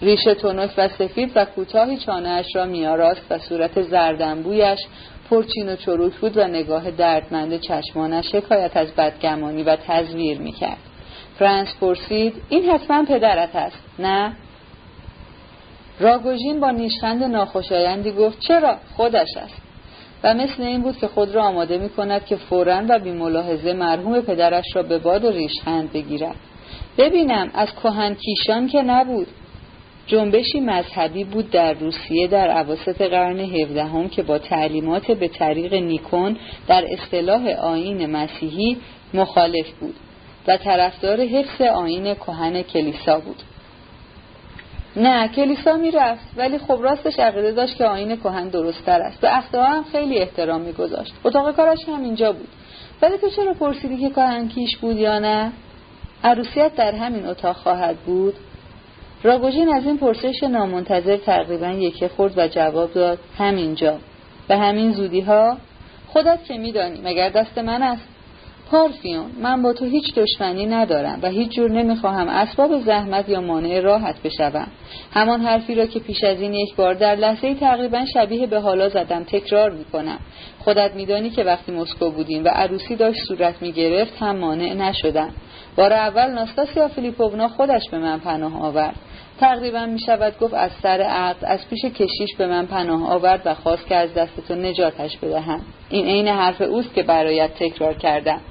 ریش 0.01 0.23
تنک 0.23 0.71
و 0.77 0.87
سفید 0.87 1.31
و 1.35 1.45
کوتاهی 1.45 1.97
چانهاش 1.97 2.55
را 2.55 2.65
میاراست 2.65 3.25
و 3.29 3.39
صورت 3.39 3.81
زردنبویش 3.81 4.79
پرچین 5.29 5.69
و 5.69 5.75
چروک 5.75 6.13
بود 6.13 6.37
و 6.37 6.47
نگاه 6.47 6.91
دردمند 6.91 7.59
چشمانش 7.59 8.35
حکایت 8.35 8.77
از 8.77 8.95
بدگمانی 8.95 9.63
و 9.63 9.75
تزویر 9.75 10.39
می‌کرد. 10.39 10.77
فرانس 11.39 11.75
پرسید 11.81 12.33
این 12.49 12.69
حتما 12.69 13.05
پدرت 13.05 13.55
است 13.55 13.77
نه؟ 13.99 14.33
راگوژین 15.99 16.59
با 16.59 16.71
نیشخند 16.71 17.23
ناخوشایندی 17.23 18.11
گفت 18.11 18.39
چرا؟ 18.39 18.77
خودش 18.97 19.37
است. 19.37 19.61
و 20.23 20.33
مثل 20.33 20.63
این 20.63 20.81
بود 20.81 20.97
که 20.97 21.07
خود 21.07 21.35
را 21.35 21.43
آماده 21.43 21.77
می 21.77 21.89
کند 21.89 22.25
که 22.25 22.35
فورا 22.35 22.81
و 22.89 22.99
بی 22.99 23.11
ملاحظه 23.11 23.73
مرحوم 23.73 24.21
پدرش 24.21 24.65
را 24.75 24.83
به 24.83 24.97
باد 24.97 25.25
و 25.25 25.31
ریشخند 25.31 25.93
بگیرد. 25.93 26.35
ببینم 26.97 27.51
از 27.53 27.67
کیشان 28.21 28.67
که 28.67 28.81
نبود. 28.81 29.27
جنبشی 30.07 30.59
مذهبی 30.59 31.23
بود 31.23 31.49
در 31.49 31.73
روسیه 31.73 32.27
در 32.27 32.47
عواسط 32.47 33.01
قرن 33.01 33.39
هفدهم 33.39 34.09
که 34.09 34.23
با 34.23 34.37
تعلیمات 34.37 35.11
به 35.11 35.27
طریق 35.27 35.73
نیکون 35.73 36.37
در 36.67 36.85
اصطلاح 36.89 37.47
آین 37.47 38.05
مسیحی 38.05 38.77
مخالف 39.13 39.71
بود 39.79 39.95
و 40.47 40.57
طرفدار 40.57 41.21
حفظ 41.21 41.61
آین 41.61 42.15
کهن 42.15 42.61
کلیسا 42.61 43.19
بود. 43.19 43.43
نه 44.95 45.27
کلیسا 45.27 45.77
می‌رفت 45.77 46.25
ولی 46.37 46.57
خب 46.57 46.79
راستش 46.81 47.19
عقیده 47.19 47.51
داشت 47.51 47.77
که 47.77 47.85
آین 47.85 48.15
کهن 48.15 48.49
درستتر 48.49 49.01
است. 49.01 49.23
و 49.23 49.27
اخته 49.27 49.61
هم 49.61 49.83
خیلی 49.91 50.17
احترام 50.19 50.61
میگذاشت. 50.61 51.13
اتاق 51.23 51.55
کارش 51.55 51.79
هم 51.87 52.03
اینجا 52.03 52.31
بود. 52.31 52.47
ولی 53.01 53.17
تو 53.17 53.29
چرا 53.29 53.53
پرسیدی 53.53 53.97
که 53.97 54.09
کهن 54.09 54.47
کیش 54.47 54.77
بود 54.77 54.97
یا 54.97 55.19
نه؟ 55.19 55.51
عروسیت 56.23 56.75
در 56.75 56.95
همین 56.95 57.25
اتاق 57.25 57.55
خواهد 57.55 57.97
بود؟ 57.97 58.33
راگوژین 59.25 59.69
از 59.69 59.85
این 59.85 59.97
پرسش 59.97 60.43
نامنتظر 60.43 61.17
تقریبا 61.17 61.67
یکی 61.67 62.07
خورد 62.07 62.37
و 62.37 62.47
جواب 62.47 62.93
داد 62.93 63.19
همینجا. 63.37 63.97
به 64.47 64.57
همین 64.57 64.91
زودی 64.91 65.21
ها 65.21 65.57
خودت 66.07 66.43
که 66.43 66.57
میدانی 66.57 67.01
مگر 67.03 67.29
دست 67.29 67.57
من 67.57 67.81
است؟ 67.81 68.07
پارفیون 68.71 69.25
من 69.41 69.61
با 69.61 69.73
تو 69.73 69.85
هیچ 69.85 70.15
دشمنی 70.15 70.65
ندارم 70.65 71.19
و 71.21 71.29
هیچ 71.29 71.51
جور 71.51 71.71
نمی‌خواهم 71.71 72.27
اسباب 72.27 72.79
زحمت 72.79 73.29
یا 73.29 73.41
مانع 73.41 73.79
راحت 73.79 74.15
بشوم. 74.23 74.67
همان 75.13 75.41
حرفی 75.41 75.75
را 75.75 75.85
که 75.85 75.99
پیش 75.99 76.23
از 76.23 76.41
این 76.41 76.53
یک 76.53 76.75
بار 76.75 76.93
در 76.93 77.15
لحظه 77.15 77.55
تقریبا 77.55 78.05
شبیه 78.13 78.47
به 78.47 78.59
حالا 78.59 78.89
زدم 78.89 79.23
تکرار 79.23 79.71
می‌کنم. 79.71 80.19
خودت 80.59 80.91
میدانی 80.95 81.29
که 81.29 81.43
وقتی 81.43 81.71
مسکو 81.71 82.11
بودیم 82.11 82.45
و 82.45 82.47
عروسی 82.47 82.95
داشت 82.95 83.19
صورت 83.27 83.61
می‌گرفت 83.61 84.13
هم 84.19 84.37
مانع 84.37 84.73
نشدم. 84.73 85.29
بار 85.75 85.93
اول 85.93 86.31
ناستاسیا 86.31 86.87
فیلیپوونا 86.87 87.47
خودش 87.47 87.89
به 87.89 87.97
من 87.97 88.19
پناه 88.19 88.63
آورد. 88.63 88.95
تقریبا 89.39 89.85
می 89.85 89.99
شود 89.99 90.39
گفت 90.39 90.53
از 90.53 90.71
سر 90.83 91.01
عقد 91.01 91.45
از 91.45 91.69
پیش 91.69 91.85
کشیش 91.85 92.35
به 92.37 92.47
من 92.47 92.65
پناه 92.65 93.13
آورد 93.13 93.41
و 93.45 93.53
خواست 93.53 93.87
که 93.87 93.95
از 93.95 94.13
دست 94.13 94.47
تو 94.47 94.55
نجاتش 94.55 95.17
بدهم. 95.17 95.61
این 95.89 96.05
عین 96.05 96.27
حرف 96.27 96.61
اوست 96.61 96.93
که 96.93 97.03
برایت 97.03 97.53
تکرار 97.53 97.93
کردم. 97.93 98.41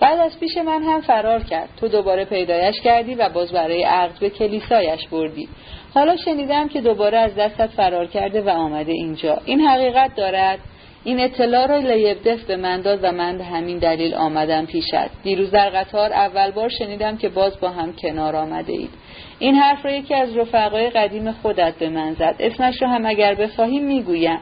بعد 0.00 0.20
از 0.20 0.40
پیش 0.40 0.56
من 0.56 0.82
هم 0.82 1.00
فرار 1.00 1.42
کرد. 1.42 1.68
تو 1.80 1.88
دوباره 1.88 2.24
پیدایش 2.24 2.80
کردی 2.80 3.14
و 3.14 3.28
باز 3.28 3.52
برای 3.52 3.82
عقد 3.82 4.18
به 4.20 4.30
کلیسایش 4.30 5.08
بردی. 5.08 5.48
حالا 5.94 6.16
شنیدم 6.16 6.68
که 6.68 6.80
دوباره 6.80 7.18
از 7.18 7.34
دستت 7.34 7.66
فرار 7.66 8.06
کرده 8.06 8.42
و 8.42 8.48
آمده 8.48 8.92
اینجا. 8.92 9.38
این 9.44 9.60
حقیقت 9.60 10.14
دارد. 10.16 10.58
این 11.04 11.20
اطلاع 11.20 11.66
را 11.66 11.78
لیبدف 11.78 12.44
به 12.44 12.56
من 12.56 12.80
داد 12.80 12.98
و 13.02 13.12
من 13.12 13.38
به 13.38 13.44
همین 13.44 13.78
دلیل 13.78 14.14
آمدم 14.14 14.66
پیشت. 14.66 15.22
دیروز 15.22 15.50
در 15.50 15.70
قطار 15.70 16.12
اول 16.12 16.50
بار 16.50 16.68
شنیدم 16.68 17.16
که 17.16 17.28
باز 17.28 17.60
با 17.60 17.70
هم 17.70 17.92
کنار 17.92 18.36
آمده 18.36 18.72
اید. 18.72 18.90
این 19.38 19.54
حرف 19.54 19.84
را 19.84 19.92
یکی 19.92 20.14
از 20.14 20.36
رفقای 20.36 20.90
قدیم 20.90 21.32
خودت 21.32 21.74
به 21.74 21.88
من 21.88 22.12
زد. 22.12 22.36
اسمش 22.40 22.82
را 22.82 22.88
هم 22.88 23.06
اگر 23.06 23.34
بخواهیم 23.34 23.84
می‌گویم. 23.84 24.38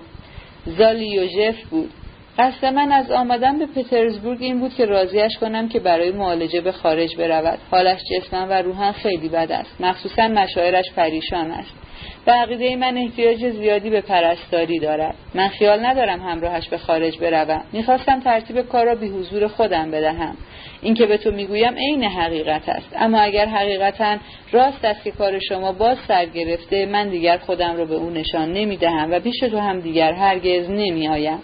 زالیوژف 0.66 1.64
بود. 1.70 1.90
قصد 2.38 2.66
من 2.66 2.92
از 2.92 3.10
آمدن 3.10 3.58
به 3.58 3.66
پترزبورگ 3.66 4.42
این 4.42 4.60
بود 4.60 4.74
که 4.74 4.84
راضیش 4.84 5.38
کنم 5.40 5.68
که 5.68 5.80
برای 5.80 6.10
معالجه 6.10 6.60
به 6.60 6.72
خارج 6.72 7.16
برود. 7.16 7.58
حالش 7.70 8.00
جسما 8.12 8.46
و 8.46 8.62
روحا 8.62 8.92
خیلی 8.92 9.28
بد 9.28 9.52
است. 9.52 9.80
مخصوصا 9.80 10.28
مشاعرش 10.28 10.84
پریشان 10.96 11.50
است. 11.50 11.83
به 12.26 12.32
عقیده 12.32 12.76
من 12.76 12.98
احتیاج 12.98 13.50
زیادی 13.50 13.90
به 13.90 14.00
پرستاری 14.00 14.78
دارد. 14.78 15.14
من 15.34 15.48
خیال 15.48 15.86
ندارم 15.86 16.20
همراهش 16.20 16.68
به 16.68 16.78
خارج 16.78 17.18
بروم. 17.18 17.62
می‌خواستم 17.72 18.20
ترتیب 18.20 18.60
کار 18.60 18.86
را 18.86 18.94
بی 18.94 19.08
حضور 19.08 19.48
خودم 19.48 19.90
بدهم. 19.90 20.36
اینکه 20.82 21.06
به 21.06 21.16
تو 21.16 21.30
می‌گویم 21.30 21.74
عین 21.74 22.04
حقیقت 22.04 22.68
است. 22.68 22.88
اما 22.96 23.18
اگر 23.20 23.46
حقیقتا 23.46 24.16
راست 24.52 24.84
است 24.84 25.04
که 25.04 25.10
کار 25.10 25.38
شما 25.38 25.72
باز 25.72 25.96
سر 26.08 26.26
گرفته 26.26 26.86
من 26.86 27.08
دیگر 27.08 27.38
خودم 27.38 27.76
را 27.76 27.84
به 27.84 27.94
او 27.94 28.10
نشان 28.10 28.52
نمی‌دهم 28.52 29.12
و 29.12 29.20
پیش 29.20 29.40
تو 29.40 29.58
هم 29.58 29.80
دیگر 29.80 30.12
هرگز 30.12 30.70
نمیآیم. 30.70 31.38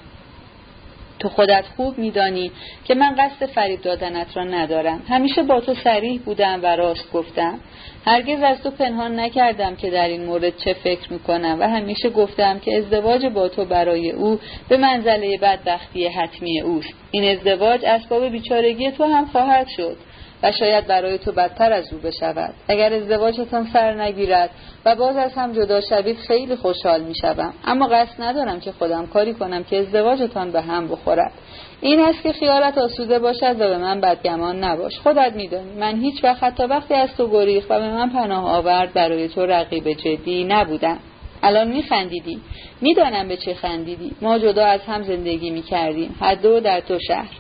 تو 1.21 1.29
خودت 1.29 1.65
خوب 1.77 1.99
میدانی 1.99 2.53
که 2.85 2.95
من 2.95 3.15
قصد 3.15 3.47
فریب 3.47 3.81
دادنت 3.81 4.37
را 4.37 4.45
ندارم. 4.45 5.03
همیشه 5.09 5.43
با 5.43 5.61
تو 5.61 5.75
سریح 5.75 6.21
بودم 6.21 6.61
و 6.63 6.67
راست 6.67 7.13
گفتم. 7.13 7.61
هرگز 8.07 8.43
از 8.43 8.63
تو 8.63 8.71
پنهان 8.71 9.21
نکردم 9.21 9.77
که 9.77 9.91
در 9.91 10.09
این 10.09 10.25
مورد 10.25 10.57
چه 10.57 10.73
فکر 10.73 11.13
می‌کنم 11.13 11.57
و 11.61 11.69
همیشه 11.69 12.11
گفتم 12.11 12.59
که 12.59 12.79
ازدواج 12.79 13.27
با 13.27 13.49
تو 13.49 13.65
برای 13.65 14.11
او 14.11 14.39
به 14.69 14.77
منزله 14.77 15.39
بدبختی 15.39 16.07
حتمی 16.07 16.61
اوست. 16.61 16.95
این 17.11 17.39
ازدواج 17.39 17.85
اسباب 17.85 18.29
بیچارگی 18.29 18.91
تو 18.91 19.05
هم 19.05 19.27
خواهد 19.27 19.67
شد. 19.77 19.97
و 20.43 20.53
شاید 20.53 20.87
برای 20.87 21.19
تو 21.19 21.33
بدتر 21.33 21.73
از 21.73 21.93
او 21.93 21.99
بشود. 21.99 22.55
اگر 22.69 22.93
ازدواجتان 22.93 23.69
سر 23.73 23.95
نگیرد 23.95 24.51
و 24.85 24.97
باز 24.97 25.17
از 25.17 25.35
هم 25.35 25.53
جدا 25.53 25.81
شوید 25.81 26.17
خیلی 26.17 26.57
خوشحال 26.57 27.01
می 27.03 27.15
شوم 27.15 27.55
اما 27.65 27.87
قصد 27.87 28.23
ندارم 28.23 28.61
که 28.61 28.73
خودم 28.73 29.07
کاری 29.07 29.35
کنم 29.35 29.65
که 29.65 29.79
ازدواجتان 29.79 30.51
به 30.51 30.61
هم 30.61 30.89
بخورد. 30.89 31.33
این 31.81 32.01
است 32.01 32.23
که 32.23 32.33
خیالت 32.33 32.79
آسوده 32.79 33.19
باشد 33.19 33.61
و 33.61 33.69
به 33.69 33.79
من 33.79 34.01
بدگمان 34.01 34.65
نباش. 34.65 34.99
خودت 34.99 35.33
میدانی 35.37 35.73
من 35.73 36.01
هیچ 36.01 36.25
وقت 36.25 36.43
حتی 36.43 36.63
وقتی 36.63 36.95
از 36.95 37.17
تو 37.17 37.31
گریخ 37.31 37.65
و 37.71 37.81
به 37.81 37.91
من 37.91 38.11
پناه 38.11 38.51
آورد 38.51 38.93
برای 38.93 39.29
تو 39.29 39.47
رقیب 39.47 39.93
جدی 39.93 40.45
نبودم. 40.45 40.99
الان 41.43 41.69
میخندیدی. 41.69 42.41
می‌دانم 42.81 43.29
به 43.29 43.37
چه 43.37 43.55
خندیدی. 43.55 44.13
ما 44.23 44.39
جدا 44.39 44.67
از 44.67 44.81
هم 44.81 45.03
زندگی 45.03 45.51
می‌کردیم. 45.51 46.17
هر 46.21 46.35
دو 46.35 46.61
در 46.61 46.81
تو 46.81 46.99
شهر. 46.99 47.31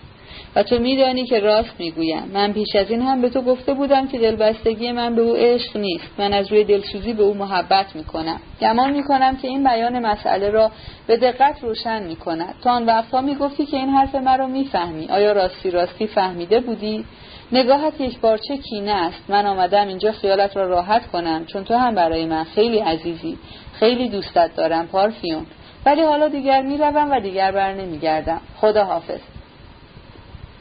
و 0.56 0.62
تو 0.62 0.78
میدانی 0.78 1.26
که 1.26 1.40
راست 1.40 1.74
می‌گویم. 1.78 2.30
من 2.32 2.52
پیش 2.52 2.76
از 2.76 2.90
این 2.90 3.02
هم 3.02 3.22
به 3.22 3.28
تو 3.28 3.42
گفته 3.42 3.74
بودم 3.74 4.08
که 4.08 4.18
دلبستگی 4.18 4.92
من 4.92 5.14
به 5.14 5.22
او 5.22 5.34
عشق 5.34 5.76
نیست. 5.76 6.04
من 6.18 6.32
از 6.32 6.52
روی 6.52 6.64
دلسوزی 6.64 7.12
به 7.12 7.22
او 7.22 7.34
محبت 7.34 7.96
می‌کنم. 7.96 8.40
گمان 8.60 8.90
می‌کنم 8.90 9.36
که 9.36 9.48
این 9.48 9.64
بیان 9.64 9.98
مسئله 9.98 10.50
را 10.50 10.70
به 11.06 11.16
دقت 11.16 11.62
روشن 11.62 12.02
می‌کند. 12.02 12.54
تا 12.62 12.70
آن 12.70 12.86
وقتها 12.86 13.20
می‌گفتی 13.20 13.66
که 13.66 13.76
این 13.76 13.88
حرف 13.88 14.14
مرا 14.14 14.46
می‌فهمی. 14.46 15.08
آیا 15.10 15.32
راستی 15.32 15.70
راستی 15.70 16.06
فهمیده 16.06 16.60
بودی؟ 16.60 17.04
نگاهت 17.52 18.00
یک 18.00 18.20
بارچه 18.20 18.56
کینه 18.56 18.90
است؟ 18.90 19.22
من 19.28 19.46
آمدم 19.46 19.88
اینجا 19.88 20.12
خیالت 20.12 20.56
را 20.56 20.66
راحت 20.66 21.06
کنم 21.06 21.44
چون 21.46 21.64
تو 21.64 21.74
هم 21.74 21.94
برای 21.94 22.26
من 22.26 22.44
خیلی 22.44 22.78
عزیزی. 22.78 23.38
خیلی 23.72 24.08
دوستت 24.08 24.50
دارم 24.56 24.86
پارفیون. 24.86 25.46
ولی 25.86 26.02
حالا 26.02 26.28
دیگر 26.28 26.62
می‌روم 26.62 27.10
و 27.10 27.20
دیگر 27.20 27.52
بر 27.52 27.74
نمیگردم. 27.74 28.40
خدا 28.56 28.84
حافظ 28.84 29.20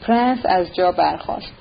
پرنس 0.02 0.38
از 0.44 0.74
جا 0.74 0.92
برخاست. 0.92 1.52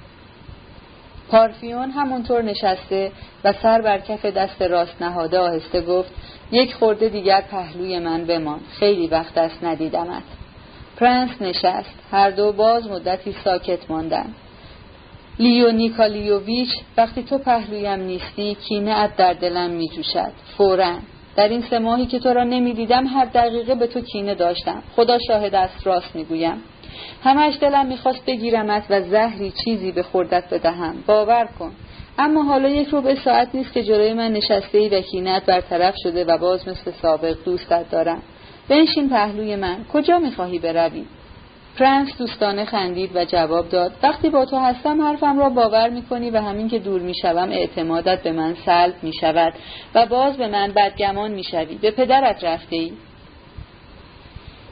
پارفیون 1.29 1.91
همونطور 1.91 2.41
نشسته 2.41 3.11
و 3.43 3.53
سر 3.53 3.81
بر 3.81 3.99
کف 3.99 4.25
دست 4.25 4.61
راست 4.61 5.01
نهاده 5.01 5.39
آهسته 5.39 5.81
گفت 5.81 6.11
یک 6.51 6.73
خورده 6.73 7.09
دیگر 7.09 7.41
پهلوی 7.41 7.99
من 7.99 8.25
بمان 8.25 8.59
خیلی 8.79 9.07
وقت 9.07 9.37
است 9.37 9.63
ندیدمت. 9.63 10.23
پرنس 10.97 11.41
نشست 11.41 11.95
هر 12.11 12.29
دو 12.29 12.51
باز 12.51 12.89
مدتی 12.89 13.35
ساکت 13.43 13.91
ماندند. 13.91 14.35
لیو 15.39 15.71
نیکالیوویچ 15.71 16.69
وقتی 16.97 17.23
تو 17.23 17.37
پهلویم 17.37 17.99
نیستی 17.99 18.55
کینه 18.55 19.07
در 19.17 19.33
دلم 19.33 19.69
می 19.69 19.87
جوشد 19.87 20.31
فورا. 20.57 20.95
در 21.35 21.47
این 21.47 21.61
سه 21.61 21.79
ماهی 21.79 22.05
که 22.05 22.19
تو 22.19 22.29
را 22.29 22.43
نمی‌دیدم 22.43 23.07
هر 23.07 23.25
دقیقه 23.25 23.75
به 23.75 23.87
تو 23.87 24.01
کینه 24.01 24.35
داشتم. 24.35 24.83
خدا 24.95 25.17
شاهد 25.27 25.55
است 25.55 25.87
راست 25.87 26.15
می‌گویم. 26.15 26.63
همش 27.23 27.57
دلم 27.61 27.85
می‌خواست 27.85 28.25
بگیرمت 28.25 28.83
و 28.89 29.01
زهری 29.01 29.53
چیزی 29.65 29.91
به 29.91 30.03
خوردت 30.03 30.43
بدهم. 30.51 30.95
باور 31.07 31.49
کن. 31.59 31.71
اما 32.17 32.43
حالا 32.43 32.69
یک 32.69 32.87
ربع 32.91 33.15
ساعت 33.15 33.47
نیست 33.53 33.73
که 33.73 33.83
جلوی 33.83 34.13
من 34.13 34.31
نشسته 34.31 34.77
ای 34.77 34.89
و 34.89 35.01
کینت 35.01 35.45
برطرف 35.45 35.95
شده 36.03 36.25
و 36.25 36.37
باز 36.37 36.67
مثل 36.67 36.91
سابق 37.01 37.35
دوستت 37.45 37.91
دارم. 37.91 38.21
بنشین 38.69 39.09
پهلوی 39.09 39.55
من. 39.55 39.85
کجا 39.93 40.19
می‌خواهی 40.19 40.59
بروی؟ 40.59 41.05
پرنس 41.79 42.17
دوستانه 42.17 42.65
خندید 42.65 43.15
و 43.15 43.25
جواب 43.25 43.69
داد. 43.69 43.91
وقتی 44.03 44.29
با 44.29 44.45
تو 44.45 44.57
هستم 44.57 45.01
حرفم 45.01 45.39
را 45.39 45.49
باور 45.49 45.89
می‌کنی 45.89 46.29
و 46.29 46.37
همین 46.41 46.69
که 46.69 46.79
دور 46.79 47.01
می‌شوم 47.01 47.49
اعتمادت 47.51 48.23
به 48.23 48.31
من 48.31 48.55
سلب 48.65 48.93
می‌شود 49.01 49.53
و 49.95 50.05
باز 50.05 50.37
به 50.37 50.47
من 50.47 50.71
بدگمان 50.71 51.31
می‌شوی. 51.31 51.75
به 51.75 51.91
پدرت 51.91 52.43
رفته 52.43 52.75
ای 52.75 52.91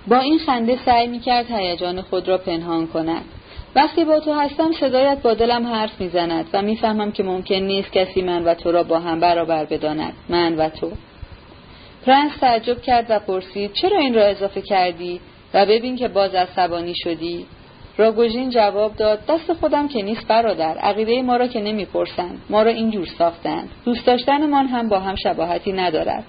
با 0.08 0.20
این 0.20 0.40
خنده 0.40 0.78
سعی 0.86 1.08
می‌کرد 1.08 1.52
هیجان 1.52 2.02
خود 2.02 2.28
را 2.28 2.38
پنهان 2.38 2.88
کند. 2.88 3.26
وقتی 3.76 4.06
با 4.06 4.20
تو 4.20 4.34
هستم 4.34 4.72
صدایت 4.72 5.22
با 5.22 5.34
دلم 5.34 5.68
حرف 5.68 6.02
می‌زند 6.02 6.50
و 6.54 6.62
می‌فهمم 6.62 7.12
که 7.12 7.24
ممکن 7.24 7.56
نیست 7.56 7.92
کسی 7.92 8.22
من 8.22 8.44
و 8.44 8.54
تو 8.54 8.72
را 8.72 8.84
با 8.84 9.00
هم 9.00 9.20
برابر 9.20 9.66
بداند. 9.66 10.14
من 10.30 10.56
و 10.56 10.70
تو. 10.70 10.92
پرنس 12.06 12.38
تعجب 12.38 12.82
کرد 12.82 13.06
و 13.10 13.20
پرسید 13.20 13.74
چرا 13.74 14.00
این 14.00 14.16
را 14.16 14.26
اضافه 14.26 14.62
کردی؟ 14.62 15.20
و 15.54 15.66
ببین 15.66 15.96
که 15.96 16.08
باز 16.08 16.36
عصبانی 16.36 16.94
شدی. 16.96 17.46
راگوژین 17.98 18.50
جواب 18.50 18.96
داد 18.96 19.26
دست 19.26 19.54
خودم 19.54 19.88
که 19.88 20.02
نیست 20.02 20.28
برادر 20.28 20.78
عقیده 20.78 21.22
ما 21.22 21.38
را 21.38 21.48
که 21.48 21.62
نمی‌پرسند. 21.62 22.42
ما 22.50 22.62
را 22.64 22.72
اینجور 22.72 23.08
ساختند. 23.18 23.70
دوست 23.86 24.06
داشتنمان 24.06 24.68
هم 24.68 24.90
با 24.90 25.00
هم 25.00 25.16
شباهتی 25.16 25.72
ندارد. 25.72 26.24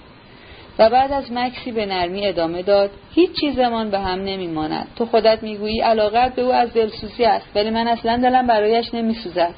و 0.79 0.89
بعد 0.89 1.11
از 1.11 1.31
مکسی 1.31 1.71
به 1.71 1.85
نرمی 1.85 2.27
ادامه 2.27 2.61
داد 2.61 2.91
هیچ 3.15 3.29
چیزمان 3.41 3.89
به 3.89 3.99
هم 3.99 4.19
نمیماند. 4.19 4.87
تو 4.95 5.05
خودت 5.05 5.43
می‌گویی 5.43 5.81
علاقت 5.81 6.35
به 6.35 6.41
او 6.41 6.53
از 6.53 6.73
دلسوزی 6.73 7.25
است 7.25 7.47
ولی 7.55 7.69
من 7.69 7.87
اصلا 7.87 8.17
دلم 8.17 8.47
برایش 8.47 8.93
نمیسوزد. 8.93 9.53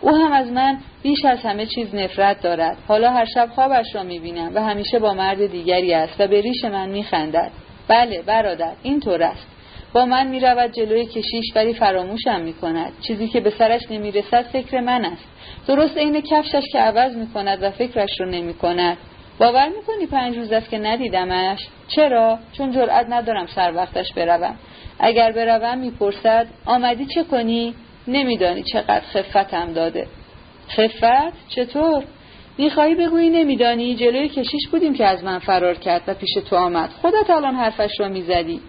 او 0.00 0.10
هم 0.10 0.32
از 0.32 0.52
من 0.52 0.78
بیش 1.02 1.24
از 1.24 1.38
همه 1.38 1.66
چیز 1.66 1.94
نفرت 1.94 2.42
دارد. 2.42 2.76
حالا 2.88 3.10
هر 3.10 3.24
شب 3.34 3.48
خوابش 3.54 3.94
را 3.94 4.02
می‌بینم 4.02 4.50
و 4.54 4.62
همیشه 4.62 4.98
با 4.98 5.14
مرد 5.14 5.46
دیگری 5.46 5.94
است 5.94 6.20
و 6.20 6.26
به 6.26 6.40
ریش 6.40 6.64
من 6.64 6.88
میخندد. 6.88 7.50
بله 7.88 8.22
برادر 8.22 8.72
اینطور 8.82 9.22
است. 9.22 9.46
با 9.92 10.04
من 10.04 10.26
می‌رود 10.26 10.72
جلوی 10.72 11.06
کشیش 11.06 11.44
ولی 11.56 11.74
فراموشم 11.74 12.40
می‌کند. 12.40 12.92
چیزی 13.00 13.28
که 13.28 13.40
به 13.40 13.50
سرش 13.50 13.80
نمی‌رسد 13.90 14.42
فکر 14.42 14.80
من 14.80 15.04
است. 15.04 15.24
درست 15.66 15.98
عین 15.98 16.20
کفشش 16.20 16.64
که 16.72 16.78
عوض 16.78 17.16
می‌کند 17.16 17.62
و 17.62 17.70
فکرش 17.70 18.20
رو 18.20 18.26
نمی‌کند. 18.26 18.96
باور 19.42 19.68
می‌کنی 19.68 20.06
پنج 20.06 20.36
روز 20.36 20.52
است 20.52 20.70
که 20.70 20.78
ندیدمش؟ 20.78 21.58
چرا؟ 21.88 22.38
چون 22.52 22.72
جرأت 22.72 23.06
ندارم 23.08 23.46
سر 23.46 23.72
وقتش 23.74 24.12
بروم. 24.12 24.56
اگر 24.98 25.32
بروم 25.32 25.78
می‌پرسد 25.78 26.46
آمدی 26.66 27.06
چه 27.06 27.24
کنی؟ 27.24 27.74
نمیدانی 28.08 28.62
چقدر 28.62 29.00
خفتم 29.00 29.72
داده. 29.72 30.06
خفت؟ 30.68 31.48
چطور؟ 31.48 32.04
می‌خواهی 32.58 32.94
بگویی 32.94 33.30
نمیدانی. 33.30 33.94
جلوی 33.94 34.28
کشیش 34.28 34.68
بودیم 34.70 34.94
که 34.94 35.06
از 35.06 35.24
من 35.24 35.38
فرار 35.38 35.74
کرد 35.74 36.02
و 36.06 36.14
پیش 36.14 36.34
تو 36.50 36.56
آمد. 36.56 36.90
خودت 36.90 37.30
الان 37.30 37.54
حرفش 37.54 38.00
را 38.00 38.08
می‌زدی. 38.08 38.60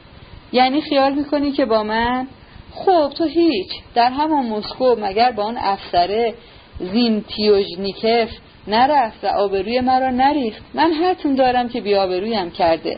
یعنی 0.52 0.82
خیال 0.82 1.14
می‌کنی 1.14 1.52
که 1.52 1.66
با 1.66 1.84
من؟ 1.84 2.28
خب 2.72 3.10
تو 3.18 3.24
هیچ. 3.24 3.72
در 3.96 4.10
همان 4.10 4.46
مسکو 4.46 4.96
مگر 5.00 5.32
با 5.32 5.44
آن 5.44 5.58
افسره 5.58 6.34
زینتیوژنیکف 6.80 8.30
نرفت 8.68 9.24
و 9.24 9.28
آبروی 9.28 9.80
مرا 9.80 10.10
نریخت. 10.10 10.62
من 10.74 10.92
حتم 10.92 11.36
دارم 11.36 11.70
که 11.70 11.82
بیابرویم 11.82 12.52
کرده. 12.52 12.98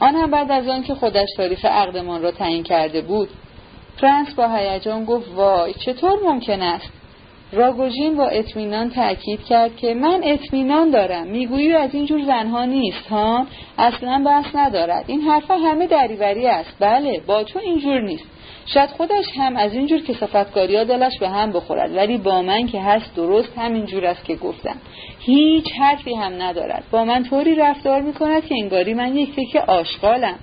آن 0.00 0.30
بعد 0.30 0.50
از 0.50 0.68
آن 0.68 0.82
که 0.82 0.94
خودش 0.94 1.28
تاریخ 1.36 1.64
عقدمان 1.64 2.22
را 2.22 2.30
تعیین 2.30 2.62
کرده 2.62 3.00
بود. 3.00 3.28
پرنس 4.00 4.34
با 4.34 4.48
هیجان 4.48 5.04
گفت 5.04 5.34
وای 5.34 5.74
چطور 5.74 6.18
ممکن 6.24 6.62
است؟ 6.62 6.92
راگوژین 7.52 8.16
با 8.16 8.26
اطمینان 8.26 8.90
تأکید 8.90 9.44
کرد 9.44 9.76
که 9.76 9.94
من 9.94 10.20
اطمینان 10.24 10.90
دارم. 10.90 11.26
می‌گویی 11.26 11.72
از 11.72 11.94
اینجور 11.94 12.24
زنها 12.24 12.64
نیست 12.64 13.06
ها؟ 13.06 13.46
اصلا 13.78 14.22
بحث 14.26 14.46
ندارد. 14.54 15.04
این 15.06 15.20
حرفها 15.20 15.56
همه 15.56 15.86
دریوری 15.86 16.46
است. 16.46 16.76
بله 16.80 17.20
با 17.26 17.44
تو 17.44 17.58
اینجور 17.58 18.00
نیست. 18.00 18.24
شاید 18.66 18.90
خودش 18.90 19.24
هم 19.38 19.56
از 19.56 19.74
اینجور 19.74 20.00
که 20.00 20.14
ها 20.14 20.64
دلش 20.84 21.18
به 21.20 21.28
هم 21.28 21.52
بخورد 21.52 21.96
ولی 21.96 22.18
با 22.18 22.42
من 22.42 22.66
که 22.66 22.80
هست 22.80 23.16
درست 23.16 23.58
همینجور 23.58 24.06
است 24.06 24.24
که 24.24 24.36
گفتم. 24.36 24.76
هیچ 25.20 25.64
حرفی 25.80 26.14
هم 26.14 26.42
ندارد. 26.42 26.84
با 26.90 27.04
من 27.04 27.24
طوری 27.24 27.54
رفتار 27.54 28.00
می‌کند 28.00 28.44
که 28.46 28.54
انگاری 28.54 28.94
من 28.94 29.16
یک 29.16 29.36
تکه 29.36 29.60
آشغالم. 29.60 30.38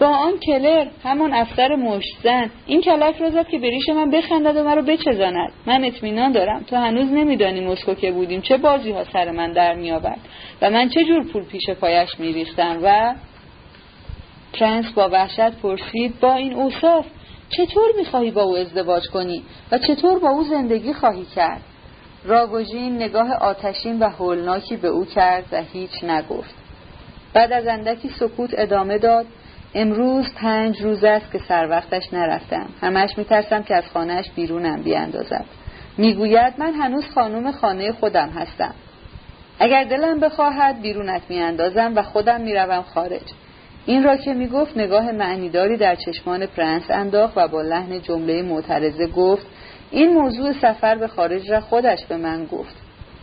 با 0.00 0.06
آن 0.06 0.32
کلر 0.46 0.86
همان 1.04 1.34
افسر 1.34 1.74
مشتزن 1.74 2.50
این 2.66 2.80
کلک 2.80 3.16
را 3.16 3.30
زد 3.30 3.48
که 3.48 3.58
بریش 3.58 3.88
من 3.88 4.10
بخندد 4.10 4.56
و 4.56 4.64
مرا 4.64 4.82
بچزاند. 4.82 5.52
من 5.66 5.84
اطمینان 5.84 6.32
دارم. 6.32 6.62
تو 6.62 6.76
هنوز 6.76 7.12
نمیدانی 7.12 7.60
مسکو 7.60 7.94
که 7.94 8.12
بودیم. 8.12 8.40
چه 8.40 8.56
بازی 8.56 8.90
ها 8.90 9.04
سر 9.04 9.30
من 9.30 9.52
در 9.52 9.74
میآورد 9.74 10.20
و 10.62 10.70
من 10.70 10.88
چه 10.88 11.04
جور 11.04 11.24
پول 11.32 11.44
پیش 11.44 11.70
پایش 11.70 12.08
میریختم 12.18 12.78
و 12.82 13.14
پرنس 14.58 14.92
با 14.92 15.08
وحشت 15.08 15.50
پرسید 15.50 16.20
با 16.20 16.34
این 16.34 16.54
اوصاف 16.54 17.06
چطور 17.48 17.90
می‌خواهی 17.98 18.30
با 18.30 18.42
او 18.42 18.56
ازدواج 18.56 19.08
کنی 19.08 19.42
و 19.72 19.78
چطور 19.78 20.18
با 20.18 20.28
او 20.28 20.44
زندگی 20.44 20.92
خواهی 20.92 21.24
کرد؟ 21.24 21.60
راگوژین 22.24 22.96
نگاه 22.96 23.32
آتشین 23.32 23.98
و 23.98 24.08
هولناکی 24.08 24.76
به 24.76 24.88
او 24.88 25.04
کرد 25.04 25.44
و 25.52 25.62
هیچ 25.72 26.04
نگفت. 26.04 26.54
بعد 27.34 27.52
از 27.52 27.66
اندکی 27.66 28.08
سکوت 28.08 28.50
ادامه 28.52 28.98
داد 28.98 29.26
امروز 29.74 30.34
پنج 30.34 30.82
روز 30.82 31.04
است 31.04 31.32
که 31.32 31.38
سر 31.38 31.68
وقتش 31.70 32.12
نرفتم. 32.12 32.66
همش 32.80 33.18
میترسم 33.18 33.62
که 33.62 33.74
از 33.74 33.84
خانهش 33.94 34.30
بیرونم 34.30 34.82
بیاندازد. 34.82 35.44
می‌گوید 35.98 36.54
من 36.58 36.74
هنوز 36.74 37.04
خانم 37.14 37.52
خانه 37.52 37.92
خودم 37.92 38.28
هستم. 38.28 38.74
اگر 39.58 39.84
دلم 39.84 40.20
بخواهد 40.20 40.80
بیرونت 40.80 41.22
میاندازم 41.28 41.92
و 41.96 42.02
خودم 42.02 42.40
می‌روم 42.40 42.82
خارج. 42.82 43.22
این 43.86 44.04
را 44.04 44.16
که 44.16 44.34
می‌گفت 44.34 44.76
نگاه 44.76 45.12
معنیداری 45.12 45.76
در 45.76 45.94
چشمان 45.94 46.46
پرنس 46.46 46.90
انداخت 46.90 47.32
و 47.36 47.48
با 47.48 47.62
لحن 47.62 48.02
جمله 48.02 48.42
معترضه 48.42 49.06
گفت 49.06 49.46
این 49.90 50.12
موضوع 50.12 50.52
سفر 50.52 50.94
به 50.94 51.08
خارج 51.08 51.50
را 51.50 51.60
خودش 51.60 52.04
به 52.08 52.16
من 52.16 52.44
گفت. 52.44 52.76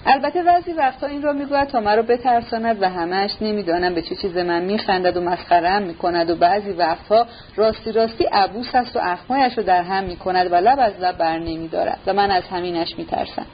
البته 0.05 0.43
بعضی 0.43 0.73
وقتها 0.73 1.07
این 1.07 1.21
را 1.21 1.33
می‌گوید 1.33 1.67
تا 1.67 1.79
مرا 1.79 2.01
بترساند 2.01 2.81
و 2.81 2.89
همش 2.89 3.31
نمی‌دانم 3.41 3.93
به 3.93 4.01
چه 4.01 4.15
چیز 4.15 4.37
من 4.37 4.61
میخندد 4.61 5.17
و 5.17 5.21
مسخرم 5.21 5.81
می‌کند 5.81 6.29
و 6.29 6.35
بعضی 6.35 6.71
وقتها 6.71 7.25
راستی 7.55 7.91
راستی 7.91 8.23
عبوس 8.23 8.75
است 8.75 8.95
و 8.95 8.99
اخمایش 9.03 9.57
رو 9.57 9.63
در 9.63 9.83
هم 9.83 10.03
می‌کند 10.03 10.51
و 10.51 10.55
لب 10.55 10.79
از 10.79 10.93
لب 11.01 11.17
بر 11.17 11.39
نمیدارد 11.39 11.99
و 12.07 12.13
من 12.13 12.31
از 12.31 12.43
همینش 12.43 12.97
میترسم. 12.97 13.45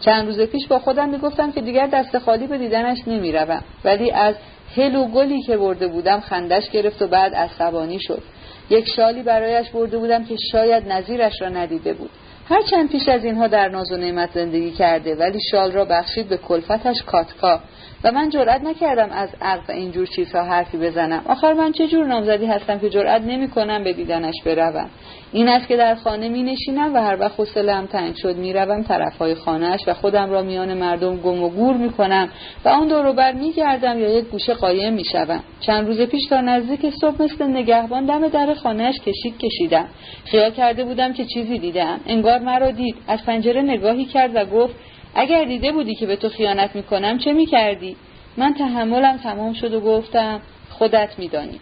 چند 0.00 0.26
روز 0.26 0.40
پیش 0.40 0.66
با 0.66 0.78
خودم 0.78 1.08
می‌گفتم 1.08 1.52
که 1.52 1.60
دیگر 1.60 1.86
دست 1.86 2.18
خالی 2.18 2.46
به 2.46 2.58
دیدنش 2.58 2.98
نمی‌روم 3.06 3.62
ولی 3.84 4.10
از 4.10 4.34
هل 4.74 4.96
و 4.96 5.04
گلی 5.04 5.42
که 5.42 5.56
برده 5.56 5.86
بودم 5.86 6.20
خندش 6.20 6.70
گرفت 6.70 7.02
و 7.02 7.06
بعد 7.06 7.34
عصبانی 7.34 8.00
شد. 8.00 8.22
یک 8.70 8.88
شالی 8.96 9.22
برایش 9.22 9.70
برده 9.70 9.98
بودم 9.98 10.24
که 10.24 10.36
شاید 10.52 10.88
نظیرش 10.88 11.42
را 11.42 11.48
ندیده 11.48 11.92
بود. 11.92 12.10
هرچند 12.48 12.90
پیش 12.90 13.08
از 13.08 13.24
اینها 13.24 13.46
در 13.46 13.68
ناز 13.68 13.92
و 13.92 13.96
نعمت 13.96 14.30
زندگی 14.34 14.70
کرده 14.70 15.14
ولی 15.14 15.38
شال 15.50 15.72
را 15.72 15.84
بخشید 15.84 16.28
به 16.28 16.36
کلفتش 16.36 17.02
کاتکا. 17.02 17.60
و 18.06 18.12
من 18.12 18.28
جرأت 18.28 18.62
نکردم 18.62 19.08
از 19.12 19.28
عقل 19.40 19.62
و 19.68 19.72
اینجور 19.72 20.06
چیزها 20.06 20.42
حرفی 20.42 20.78
بزنم. 20.78 21.22
آخر 21.26 21.52
من 21.52 21.72
چه 21.72 21.88
جور 21.88 22.06
نامزدی 22.06 22.46
هستم 22.46 22.78
که 22.78 22.90
جرأت 22.90 23.22
نمی 23.22 23.48
کنم 23.48 23.84
به 23.84 23.92
دیدنش 23.92 24.34
بروم؟ 24.44 24.90
این 25.32 25.48
است 25.48 25.68
که 25.68 25.76
در 25.76 25.94
خانه 25.94 26.28
می 26.28 26.42
نشینم 26.42 26.94
و 26.94 26.98
هر 26.98 27.16
وقت 27.20 27.40
حوصله‌ام 27.40 27.86
تنگ 27.86 28.14
شد 28.16 28.36
می 28.36 28.52
روم 28.52 28.82
طرفهای 28.82 29.34
خانهاش 29.34 29.80
و 29.86 29.94
خودم 29.94 30.30
را 30.30 30.42
میان 30.42 30.74
مردم 30.74 31.16
گم 31.16 31.42
و 31.42 31.48
گور 31.48 31.76
می 31.76 31.90
کنم 31.90 32.28
و 32.64 32.68
آن 32.68 32.88
دور 32.88 33.12
بر 33.12 33.32
می 33.32 33.52
گردم 33.52 33.98
یا 33.98 34.08
یک 34.08 34.24
گوشه 34.24 34.54
قایم 34.54 34.92
می 34.92 35.04
شوم. 35.04 35.42
چند 35.60 35.86
روز 35.86 36.00
پیش 36.00 36.26
تا 36.30 36.40
نزدیک 36.40 36.90
صبح 37.00 37.22
مثل 37.22 37.46
نگهبان 37.46 38.06
دم 38.06 38.28
در 38.28 38.54
خانهاش 38.54 38.94
کشید 39.00 39.38
کشیدم. 39.38 39.88
خیال 40.24 40.50
کرده 40.50 40.84
بودم 40.84 41.12
که 41.12 41.24
چیزی 41.24 41.58
دیدم. 41.58 42.00
انگار 42.06 42.38
مرا 42.38 42.70
دید. 42.70 42.96
از 43.08 43.24
پنجره 43.26 43.62
نگاهی 43.62 44.04
کرد 44.04 44.30
و 44.36 44.44
گفت 44.44 44.74
اگر 45.18 45.44
دیده 45.44 45.72
بودی 45.72 45.94
که 45.94 46.06
به 46.06 46.16
تو 46.16 46.28
خیانت 46.28 46.76
می‌کنم 46.76 47.18
چه 47.18 47.32
می‌کردی؟ 47.32 47.96
من 48.36 48.54
تحملم 48.54 49.16
تمام 49.16 49.52
شد 49.52 49.74
و 49.74 49.80
گفتم 49.80 50.40
خودت 50.70 51.18
میدانی. 51.18 51.60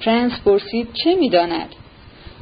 پرنس 0.00 0.32
پرسید 0.44 0.88
چه 1.04 1.14
می‌داند؟ 1.14 1.74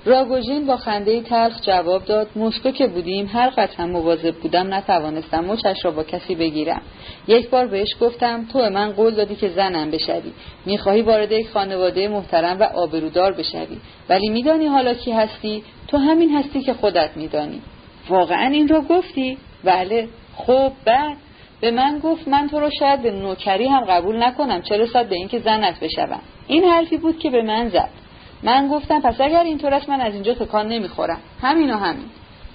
راگوژین 0.04 0.66
با 0.66 0.76
خنده 0.76 1.20
تلخ 1.20 1.62
جواب 1.62 2.04
داد 2.04 2.28
مسکو 2.36 2.70
که 2.70 2.86
بودیم 2.86 3.30
هر 3.32 3.50
قطعا 3.50 3.86
مواظب 3.86 4.34
بودم 4.34 4.74
نتوانستم 4.74 5.44
مچش 5.44 5.84
را 5.84 5.90
با 5.90 6.04
کسی 6.04 6.34
بگیرم 6.34 6.82
یک 7.28 7.50
بار 7.50 7.66
بهش 7.66 7.88
گفتم 8.00 8.46
تو 8.52 8.70
من 8.70 8.92
قول 8.92 9.14
دادی 9.14 9.36
که 9.36 9.48
زنم 9.48 9.90
بشوی 9.90 10.32
می‌خواهی 10.66 11.02
وارد 11.02 11.32
یک 11.32 11.48
خانواده 11.48 12.08
محترم 12.08 12.60
و 12.60 12.62
آبرودار 12.62 13.32
بشوی 13.32 13.78
ولی 14.08 14.28
میدانی 14.28 14.66
حالا 14.66 14.94
کی 14.94 15.12
هستی 15.12 15.62
تو 15.88 15.96
همین 15.96 16.36
هستی 16.36 16.60
که 16.60 16.74
خودت 16.74 17.10
میدانی 17.16 17.62
واقعا 18.08 18.46
این 18.46 18.68
را 18.68 18.80
گفتی 18.80 19.38
بله. 19.64 20.08
خب 20.36 20.72
بعد 20.84 21.16
به 21.60 21.70
من 21.70 21.98
گفت 21.98 22.28
من 22.28 22.48
تو 22.48 22.60
رو 22.60 22.70
شاید 22.78 23.02
به 23.02 23.10
نوکری 23.10 23.68
هم 23.68 23.84
قبول 23.84 24.22
نکنم. 24.22 24.62
چه 24.62 24.76
رسد 24.76 25.08
به 25.08 25.14
اینکه 25.14 25.38
زنت 25.38 25.80
بشوم؟ 25.80 26.20
این 26.46 26.64
حرفی 26.64 26.96
بود 26.96 27.18
که 27.18 27.30
به 27.30 27.42
من 27.42 27.68
زد. 27.68 27.90
من 28.42 28.68
گفتم 28.68 29.00
پس 29.00 29.20
اگر 29.20 29.42
اینطور 29.42 29.74
است 29.74 29.88
من 29.88 30.00
از 30.00 30.14
اینجا 30.14 30.34
تکان 30.34 30.68
نمی‌خورم. 30.68 31.20
همین 31.42 31.70
و 31.70 31.76
همین. 31.76 32.06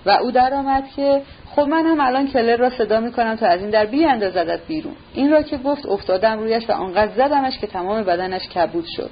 و 0.05 0.09
او 0.09 0.31
درآمد 0.31 0.83
که 0.95 1.21
خب 1.55 1.61
من 1.61 1.85
هم 1.85 1.99
الان 1.99 2.27
کلر 2.27 2.57
را 2.57 2.69
صدا 2.69 2.99
می‌کنم 2.99 3.35
تا 3.35 3.47
از 3.47 3.61
این 3.61 3.69
در 3.69 3.85
بی 3.85 4.05
اندازدت 4.05 4.67
بیرون. 4.67 4.93
این 5.13 5.31
را 5.31 5.41
که 5.41 5.57
گفت 5.57 5.85
افتادم 5.85 6.39
رویش 6.39 6.69
و 6.69 6.71
آنقدر 6.71 7.11
زدمش 7.15 7.59
که 7.59 7.67
تمام 7.67 8.03
بدنش 8.03 8.49
کبود 8.49 8.85
شد. 8.97 9.11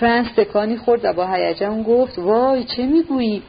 پرنس 0.00 0.26
تکانی 0.36 0.76
خورد 0.76 1.04
و 1.04 1.12
با 1.12 1.26
هیجان 1.26 1.82
گفت 1.82 2.18
وای 2.18 2.64
چه 2.64 2.86
می‌گویی؟ 2.86 3.42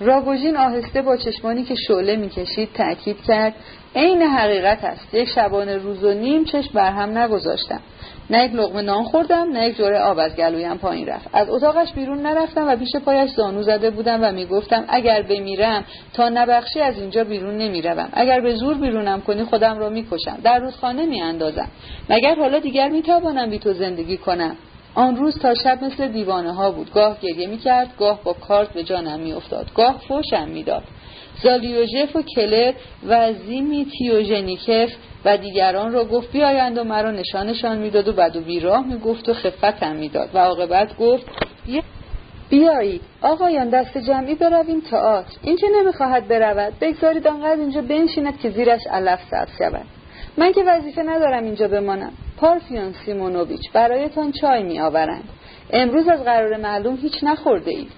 راگوژین 0.00 0.56
آهسته 0.56 1.02
با 1.02 1.16
چشمانی 1.16 1.64
که 1.64 1.74
شعله 1.74 2.16
می‌کشید 2.16 2.68
تأکید 2.74 3.22
کرد 3.28 3.54
عین 3.96 4.22
حقیقت 4.22 4.84
است. 4.84 5.14
یک 5.14 5.28
شبانه 5.28 5.76
روز 5.76 6.04
و 6.04 6.14
نیم 6.14 6.44
چشم 6.44 6.70
بر 6.74 6.90
هم 6.90 7.18
نگذاشتم. 7.18 7.80
نه 8.30 8.44
یک 8.44 8.54
لقمه 8.54 8.82
نان 8.82 9.04
خوردم 9.04 9.52
نه 9.52 9.68
یک 9.68 9.76
جوره 9.76 10.00
آب 10.00 10.18
از 10.18 10.36
گلویم 10.36 10.76
پایین 10.76 11.06
رفت. 11.06 11.28
از 11.32 11.50
اتاقش 11.50 11.92
بیرون 11.92 12.22
نرفتم 12.22 12.68
و 12.68 12.76
پیش 12.76 12.96
پایش 12.96 13.30
زانو 13.30 13.62
زده 13.62 13.90
بودم 13.90 14.18
و 14.22 14.32
می‌گفتم 14.32 14.84
اگر 14.88 15.22
بمیرم 15.22 15.84
تا 16.14 16.28
نبخشی 16.28 16.80
از 16.80 16.98
اینجا 16.98 17.24
بیرون 17.24 17.58
نمی‌روم. 17.58 18.08
اگر 18.12 18.40
به 18.40 18.54
زور 18.54 18.74
بیرونم 18.74 19.20
کنی 19.20 19.44
خودم 19.44 19.78
را 19.78 19.88
می‌کشم. 19.88 20.38
در 20.44 20.58
رودخانه 20.58 21.06
میاندازم. 21.06 21.68
مگر 22.10 22.34
حالا 22.34 22.58
دیگر 22.58 22.88
می‌توانم 22.88 23.50
بی 23.50 23.58
تو 23.58 23.72
زندگی 23.72 24.16
کنم؟ 24.16 24.56
آن 24.98 25.16
روز 25.16 25.38
تا 25.38 25.54
شب 25.54 25.84
مثل 25.84 26.08
دیوانه 26.08 26.52
ها 26.52 26.70
بود. 26.70 26.92
گاه 26.92 27.18
گریه 27.20 27.46
می‌کرد 27.46 27.88
گاه 27.98 28.20
با 28.24 28.32
کارت 28.32 28.68
به 28.68 28.82
جانم 28.82 29.20
میافتاد. 29.20 29.72
گاه 29.74 29.98
فوشم 30.08 30.48
می‌داد. 30.48 30.82
زالیوژف 31.42 32.16
و 32.16 32.22
کلر 32.22 32.72
و 33.08 33.32
زیمی 33.32 33.86
تیوژنیکف 33.98 34.90
و 35.24 35.36
دیگران 35.36 35.92
را 35.92 36.04
گفت 36.04 36.32
بیایند 36.32 36.78
و 36.78 36.84
مرا 36.84 37.10
نشانشان 37.10 37.78
می‌داد 37.78 38.08
و 38.08 38.12
بعد 38.12 38.36
و 38.36 38.40
بیراه 38.40 38.86
می‌گفت 38.86 39.28
و 39.28 39.34
خفتم 39.34 39.96
می‌داد. 39.96 40.30
و 40.34 40.38
عاقبت 40.38 40.96
گفت 40.96 41.26
بیایید 42.50 43.00
آقایان 43.22 43.68
دست 43.68 43.98
جمعی 43.98 44.34
برویم 44.34 44.80
تئاتر. 44.80 45.36
این 45.42 45.56
که 45.56 45.66
نمی‌خواهد 45.80 46.28
برود. 46.28 46.72
بگذارید 46.80 47.26
آنقدر 47.26 47.60
اینجا 47.60 47.82
بنشیند 47.82 48.40
که 48.40 48.50
زیرش 48.50 48.80
علف 48.90 49.20
سبز 49.30 49.58
شود. 49.58 49.86
من 50.36 50.52
که 50.52 50.62
وظیفه 50.66 51.02
ندارم 51.02 51.44
اینجا 51.44 51.68
بمانم. 51.68 52.12
پارفیون 52.40 52.92
سیمونوویچ 52.92 53.72
برایتان 53.72 54.32
چای 54.32 54.62
می 54.62 54.80
آورند 54.80 55.28
امروز 55.70 56.08
از 56.08 56.24
قرار 56.24 56.56
معلوم 56.56 56.96
هیچ 56.96 57.24
نخورده 57.24 57.70
اید 57.70 57.90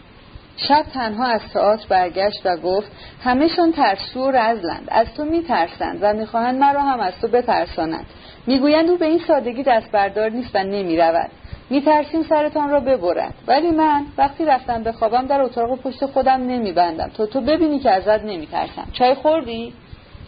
شب 0.56 0.82
تنها 0.94 1.26
از 1.26 1.40
تئاتر 1.52 1.86
برگشت 1.88 2.40
و 2.46 2.56
گفت 2.56 2.92
همهشان 3.24 3.72
ترسو 3.72 4.24
و 4.24 4.30
رزلند. 4.30 4.88
از 4.88 5.14
تو 5.14 5.24
میترسند 5.24 5.98
و 6.02 6.12
می‌خواهند 6.12 6.60
مرا 6.60 6.82
هم 6.82 7.00
از 7.00 7.12
تو 7.20 7.28
بترسانند. 7.28 8.06
می‌گویند 8.46 8.90
او 8.90 8.96
به 8.96 9.06
این 9.06 9.20
سادگی 9.26 9.62
دست 9.62 9.92
بردار 9.92 10.30
نیست 10.30 10.50
و 10.54 10.58
نمی‌رود. 10.58 11.30
میترسیم 11.70 12.22
سرتان 12.22 12.70
را 12.70 12.80
ببرد. 12.80 13.34
ولی 13.46 13.70
من 13.70 14.06
وقتی 14.18 14.44
رفتم 14.44 14.82
به 14.82 14.92
خوابم 14.92 15.26
در 15.26 15.40
اتاق 15.40 15.80
پشت 15.80 16.06
خودم 16.06 16.40
نمیبندم. 16.40 17.08
تا 17.08 17.26
تو 17.26 17.40
ببینی 17.40 17.78
که 17.78 17.90
ازت 17.90 18.24
نمیترسم. 18.24 18.86
چای 18.92 19.14
خوردی؟ 19.14 19.72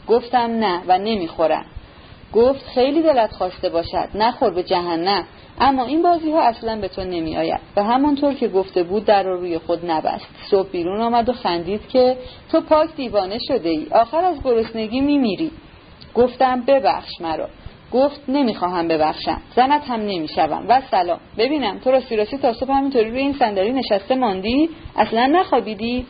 گفتم 0.08 0.38
نه 0.38 0.82
و 0.86 0.98
نمی‌خورم. 0.98 1.64
گفت 2.32 2.66
خیلی 2.66 3.02
دلت 3.02 3.32
خواسته 3.32 3.68
باشد 3.68 4.08
نخور 4.14 4.50
به 4.50 4.62
جهنم. 4.62 5.24
اما 5.60 5.84
این 5.84 6.02
بازی 6.02 6.32
ها 6.32 6.42
اصلا 6.42 6.80
به 6.80 6.88
تو 6.88 7.04
نمی 7.04 7.36
آید 7.36 7.60
و 7.76 7.84
همانطور 7.84 8.34
که 8.34 8.48
گفته 8.48 8.82
بود 8.82 9.04
در 9.04 9.22
رو 9.22 9.40
روی 9.40 9.58
خود 9.58 9.90
نبست. 9.90 10.26
صبح 10.50 10.68
بیرون 10.68 11.00
آمد 11.00 11.28
و 11.28 11.32
خندید 11.32 11.88
که 11.88 12.16
تو 12.52 12.60
پاک 12.60 12.96
دیوانه 12.96 13.38
شده 13.48 13.68
ای 13.68 13.86
آخر 13.92 14.24
از 14.24 14.42
گرسنگی 14.42 15.00
می 15.00 15.18
میری 15.18 15.50
گفتم 16.14 16.60
ببخش 16.60 17.20
مرا. 17.20 17.48
گفت 17.92 18.20
نمی‌خواهم 18.28 18.88
ببخشم 18.88 19.40
زنت 19.56 19.90
هم 19.90 20.00
نمی‌شوم. 20.00 20.64
و 20.68 20.82
سلام. 20.90 21.20
ببینم 21.38 21.78
تو 21.78 21.90
راستی 21.90 22.16
راستی 22.16 22.38
تا 22.38 22.52
صبح 22.52 22.72
همینطوری 22.72 23.10
روی 23.10 23.18
این 23.18 23.32
صندلی 23.32 23.72
نشسته 23.72 24.14
ماندی؟ 24.14 24.70
اصلا 24.96 25.26
نخوابیدی؟ 25.26 26.06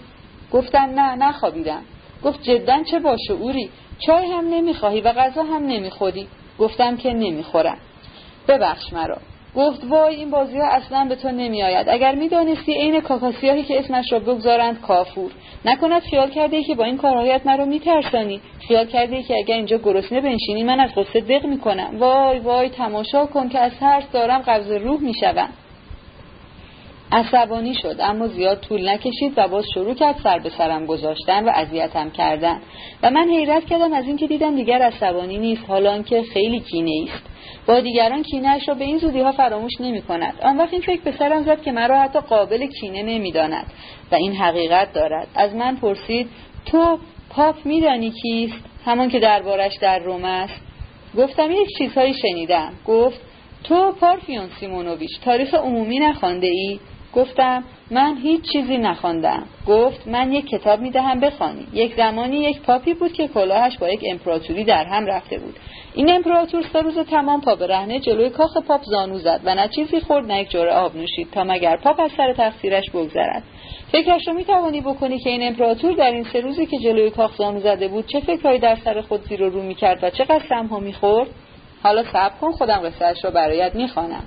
گفتم 0.53 0.79
نه 0.79 1.15
نخوابیدم. 1.15 1.83
گفت 2.25 2.43
جدا 2.43 2.83
چه 2.91 2.99
باشعوری 2.99 3.71
چای 3.99 4.27
هم 4.27 4.49
نمی‌خواهی 4.49 5.01
و 5.01 5.13
غذا 5.13 5.43
هم 5.43 5.67
نمی‌خوری. 5.67 6.27
گفتم 6.59 6.97
که 6.97 7.13
نمی‌خورم. 7.13 7.79
ببخش 8.49 8.93
مرا. 8.93 9.19
گفت 9.57 9.85
وای 9.89 10.15
این 10.15 10.31
بازی 10.31 10.59
ها 10.59 10.67
اصلا 10.67 11.07
به 11.09 11.17
تو 11.17 11.31
نمی 11.31 11.63
آید 11.63 11.89
اگر 11.89 12.15
می 12.15 12.29
دانستی 12.29 12.75
عین 12.75 13.01
کاکاسیاهی 13.01 13.63
که 13.63 13.79
اسمش 13.79 14.13
را 14.13 14.19
بگذارند 14.19 14.81
کافور. 14.81 15.31
نکند 15.65 16.03
خیال 16.03 16.31
کرده 16.31 16.57
ای 16.57 16.65
که 16.65 16.75
با 16.75 16.85
این 16.85 16.97
کارهایت 16.97 17.47
مرا 17.47 17.65
می 17.65 17.81
ترسانی 17.81 18.41
خیال 18.69 18.87
کرده 18.87 19.17
ای 19.17 19.23
که 19.23 19.35
اگر 19.37 19.55
اینجا 19.55 19.79
گرسنه 19.79 20.21
بنشینی 20.21 20.63
من 20.63 20.81
از 20.81 20.91
قصه 20.95 21.21
دق 21.21 21.47
می 21.47 21.59
کنم 21.59 21.99
وای 21.99 22.39
وای 22.39 22.69
تماشا 22.69 23.27
کن 23.27 23.49
که 23.49 23.59
از 23.59 23.73
ترس 23.81 24.05
دارم 24.13 24.39
قبض 24.39 24.71
روح 24.71 25.01
می 25.01 25.15
شوم 25.21 25.49
عصبانی 27.13 27.75
شد 27.75 27.97
اما 28.01 28.29
زیاد 28.29 28.61
طول 28.61 28.89
نکشید 28.89 29.33
و 29.37 29.49
باز 29.49 29.65
شروع 29.75 29.95
کرد 29.95 30.17
سر 30.23 30.39
به 30.39 30.49
سرم 30.49 30.87
گذاشتن 30.87 31.45
و 31.45 31.51
اذیتم 31.55 32.11
کردن. 32.11 32.61
و 33.03 33.11
من 33.11 33.29
حیرت 33.29 33.65
کردم 33.65 33.93
از 33.93 34.07
اینکه 34.07 34.27
دیدم 34.27 34.57
دیگر 34.57 34.83
عصبانی 34.83 35.39
نیست 35.39 35.63
حالا 35.69 36.03
که 36.03 36.23
خیلی 36.23 36.61
کینه 36.61 37.11
است 37.15 37.23
با 37.67 37.81
دیگران 37.81 38.23
کینهاش 38.23 38.69
را 38.69 38.75
به 38.75 38.85
این 38.85 38.99
زودی 38.99 39.21
ها 39.21 39.33
فراموش 39.33 39.73
نمی 39.81 40.03
کند 40.03 40.35
آن 40.43 40.59
وقت 40.59 40.73
این 40.73 40.83
فکر 40.83 41.01
به 41.01 41.13
سرم 41.13 41.43
زد 41.43 41.63
که 41.63 41.73
مرا 41.73 42.01
حتی 42.01 42.21
قابل 42.21 42.67
کینه 42.67 43.03
نمی‌داند. 43.03 43.67
و 44.13 44.15
این 44.15 44.33
حقیقت 44.33 44.93
دارد. 44.93 45.29
از 45.35 45.55
من 45.55 45.77
پرسید 45.77 46.29
تو 46.67 46.99
پاپ 47.31 47.57
میدانی 47.65 48.11
کیست؟ 48.11 48.65
همان 48.85 49.09
که 49.09 49.21
دربارش 49.21 49.73
در 49.81 49.99
روم 49.99 50.25
است. 50.25 50.61
گفتم 51.19 51.51
یک 51.51 51.69
چیزهایی 51.79 52.15
شنیدم. 52.15 52.73
گفت 52.87 53.21
تو 53.65 53.93
پارفیون 53.93 54.49
سیمونوویچ 54.61 55.21
تاریخ 55.25 55.55
عمومی 55.55 55.99
نخوانده 55.99 56.47
ای؟ 56.47 56.81
گفتم 57.15 57.65
من 57.91 58.17
هیچ 58.17 58.43
چیزی 58.53 58.79
نخواندم. 58.79 59.43
گفت 59.67 60.09
من 60.09 60.33
یک 60.33 60.47
کتاب 60.47 60.81
می‌دهم 60.81 61.21
بخوانی. 61.21 61.67
یک 61.73 61.95
زمانی 61.97 62.37
یک 62.37 62.61
پاپی 62.63 62.95
بود 62.95 63.13
که 63.13 63.29
کلاهش 63.29 63.79
با 63.79 63.89
یک 63.89 64.01
امپراتوری 64.11 64.65
در 64.65 64.85
هم 64.85 65.07
رفته 65.07 65.39
بود. 65.39 65.57
این 65.95 66.11
امپراتور 66.11 66.65
سه 66.73 66.81
روز 66.81 66.99
تمام 66.99 67.41
پابرهنه 67.41 68.01
جلوی 68.01 68.31
کاخ 68.31 68.57
پاپ 68.57 68.83
زانو 68.85 69.19
زد 69.19 69.41
و 69.45 69.55
نه 69.55 69.69
چیزی 69.69 70.01
خورد 70.01 70.27
نه 70.27 70.41
یک 70.41 70.51
جرعه 70.51 70.73
آب 70.73 70.97
نوشید 70.97 71.31
تا 71.33 71.45
مگر 71.45 71.77
پاپ 71.77 72.01
از 72.01 72.11
سر 72.17 72.33
تقصیرش 72.33 72.91
بگذرد. 72.91 73.43
فکرش 73.93 74.29
رو 74.29 74.35
می‌توانی 74.35 74.81
بکنی 74.81 75.19
که 75.19 75.31
این 75.31 75.49
امپراتور 75.49 75.93
در 75.93 76.11
این 76.11 76.25
سه 76.33 76.41
روزی 76.41 76.67
که 76.67 76.79
جلوی 76.79 77.11
کاخ 77.11 77.37
زانو 77.37 77.61
زده 77.61 77.89
بود 77.89 78.07
چه 78.07 78.21
فکرهایی 78.21 78.59
در 78.59 78.77
سر 78.85 79.01
خود 79.01 79.29
زیر 79.29 79.43
و 79.43 79.51
رو 79.51 79.63
می‌کرد 79.63 80.05
و 80.05 80.11
چه 80.11 80.25
قسمها 80.25 80.79
می‌خورد؟ 80.79 81.29
حالا 81.83 82.03
صبر 82.03 82.33
کن 82.41 82.53
خودم 82.53 82.79
قصهاش 82.79 83.25
را 83.25 83.31
برایت 83.31 83.75
می‌خوانم. 83.75 84.25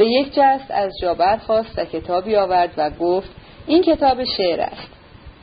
به 0.00 0.06
یک 0.06 0.34
جست 0.34 0.70
از 0.70 0.92
جا 1.02 1.14
برخواست 1.14 1.78
و 1.78 1.84
کتابی 1.84 2.36
آورد 2.36 2.70
و 2.76 2.90
گفت 2.90 3.30
این 3.66 3.82
کتاب 3.82 4.24
شعر 4.36 4.60
است. 4.60 4.90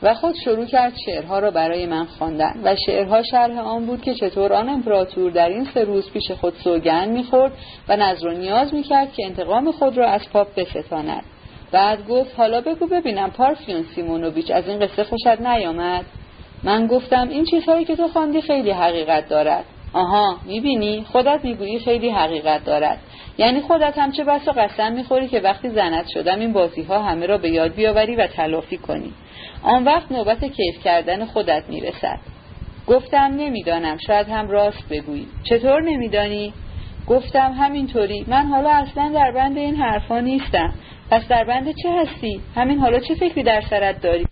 و 0.02 0.14
خود 0.14 0.34
شروع 0.44 0.64
کرد 0.64 0.92
شعرها 1.06 1.38
را 1.38 1.50
برای 1.50 1.86
من 1.86 2.04
خواندن 2.04 2.60
و 2.64 2.76
شعرها 2.86 3.22
شرح 3.22 3.58
آن 3.58 3.86
بود 3.86 4.02
که 4.02 4.14
چطور 4.14 4.52
آن 4.52 4.68
امپراتور 4.68 5.30
در 5.30 5.48
این 5.48 5.64
سه 5.74 5.84
روز 5.84 6.10
پیش 6.10 6.30
خود 6.30 6.54
سوگند 6.64 7.08
می‌خورد 7.08 7.52
و 7.88 7.96
نظر 7.96 8.26
و 8.26 8.32
نیاز 8.32 8.74
می‌کرد 8.74 9.12
که 9.12 9.24
انتقام 9.24 9.72
خود 9.72 9.98
را 9.98 10.08
از 10.08 10.30
پاپ 10.32 10.48
بستاند. 10.56 11.22
بعد 11.72 12.08
گفت 12.08 12.30
حالا 12.36 12.60
بگو 12.60 12.86
ببینم 12.86 13.30
پارفیون 13.30 13.82
سیمونوویچ 13.94 14.50
از 14.50 14.68
این 14.68 14.78
قصه 14.78 15.04
خوشت 15.04 15.40
نیامد؟ 15.40 16.04
من 16.64 16.86
گفتم 16.86 17.28
این 17.28 17.44
چیزهایی 17.44 17.84
که 17.84 17.96
تو 17.96 18.08
خواندی 18.08 18.40
خیلی 18.40 18.70
حقیقت 18.70 19.28
دارد. 19.28 19.64
آها 19.92 20.36
می‌بینی؟ 20.46 21.06
خودت 21.12 21.40
می‌گویی 21.44 21.78
خیلی 21.78 22.10
حقیقت 22.10 22.64
دارد. 22.64 22.98
یعنی 23.38 23.60
خودت 23.60 23.98
هم 23.98 24.12
چه 24.12 24.24
بسا 24.24 24.52
قسم 24.52 24.92
می‌خوری 24.92 25.28
که 25.28 25.40
وقتی 25.40 25.68
زنت 25.68 26.08
شدم 26.08 26.40
این 26.40 26.52
بازی 26.52 26.82
ها 26.82 27.02
همه 27.02 27.26
را 27.26 27.38
به 27.38 27.50
یاد 27.50 27.74
بیاوری 27.74 28.16
و 28.16 28.26
تلافی 28.26 28.76
کنی. 28.76 29.12
آن 29.62 29.84
وقت 29.84 30.12
نوبت 30.12 30.44
کیف 30.44 30.82
کردن 30.84 31.24
خودت 31.24 31.62
می‌رسد. 31.68 32.18
گفتم 32.86 33.34
نمی‌دانم 33.36 33.96
شاید 34.06 34.28
هم 34.28 34.50
راست 34.50 34.88
بگویی. 34.90 35.26
چطور 35.44 35.82
نمیدانی؟ 35.82 36.52
گفتم 37.08 37.52
همینطوری. 37.52 38.24
من 38.28 38.46
حالا 38.46 38.70
اصلا 38.70 39.12
در 39.14 39.32
بند 39.32 39.58
این 39.58 39.76
حرفا 39.76 40.20
نیستم. 40.20 40.74
پس 41.10 41.28
در 41.28 41.44
بند 41.44 41.74
چه 41.82 41.90
هستی؟ 41.90 42.40
همین 42.56 42.78
حالا 42.78 42.98
چه 43.00 43.14
فکری 43.14 43.42
در 43.42 43.60
سرت 43.70 44.02
داری؟ 44.02 44.26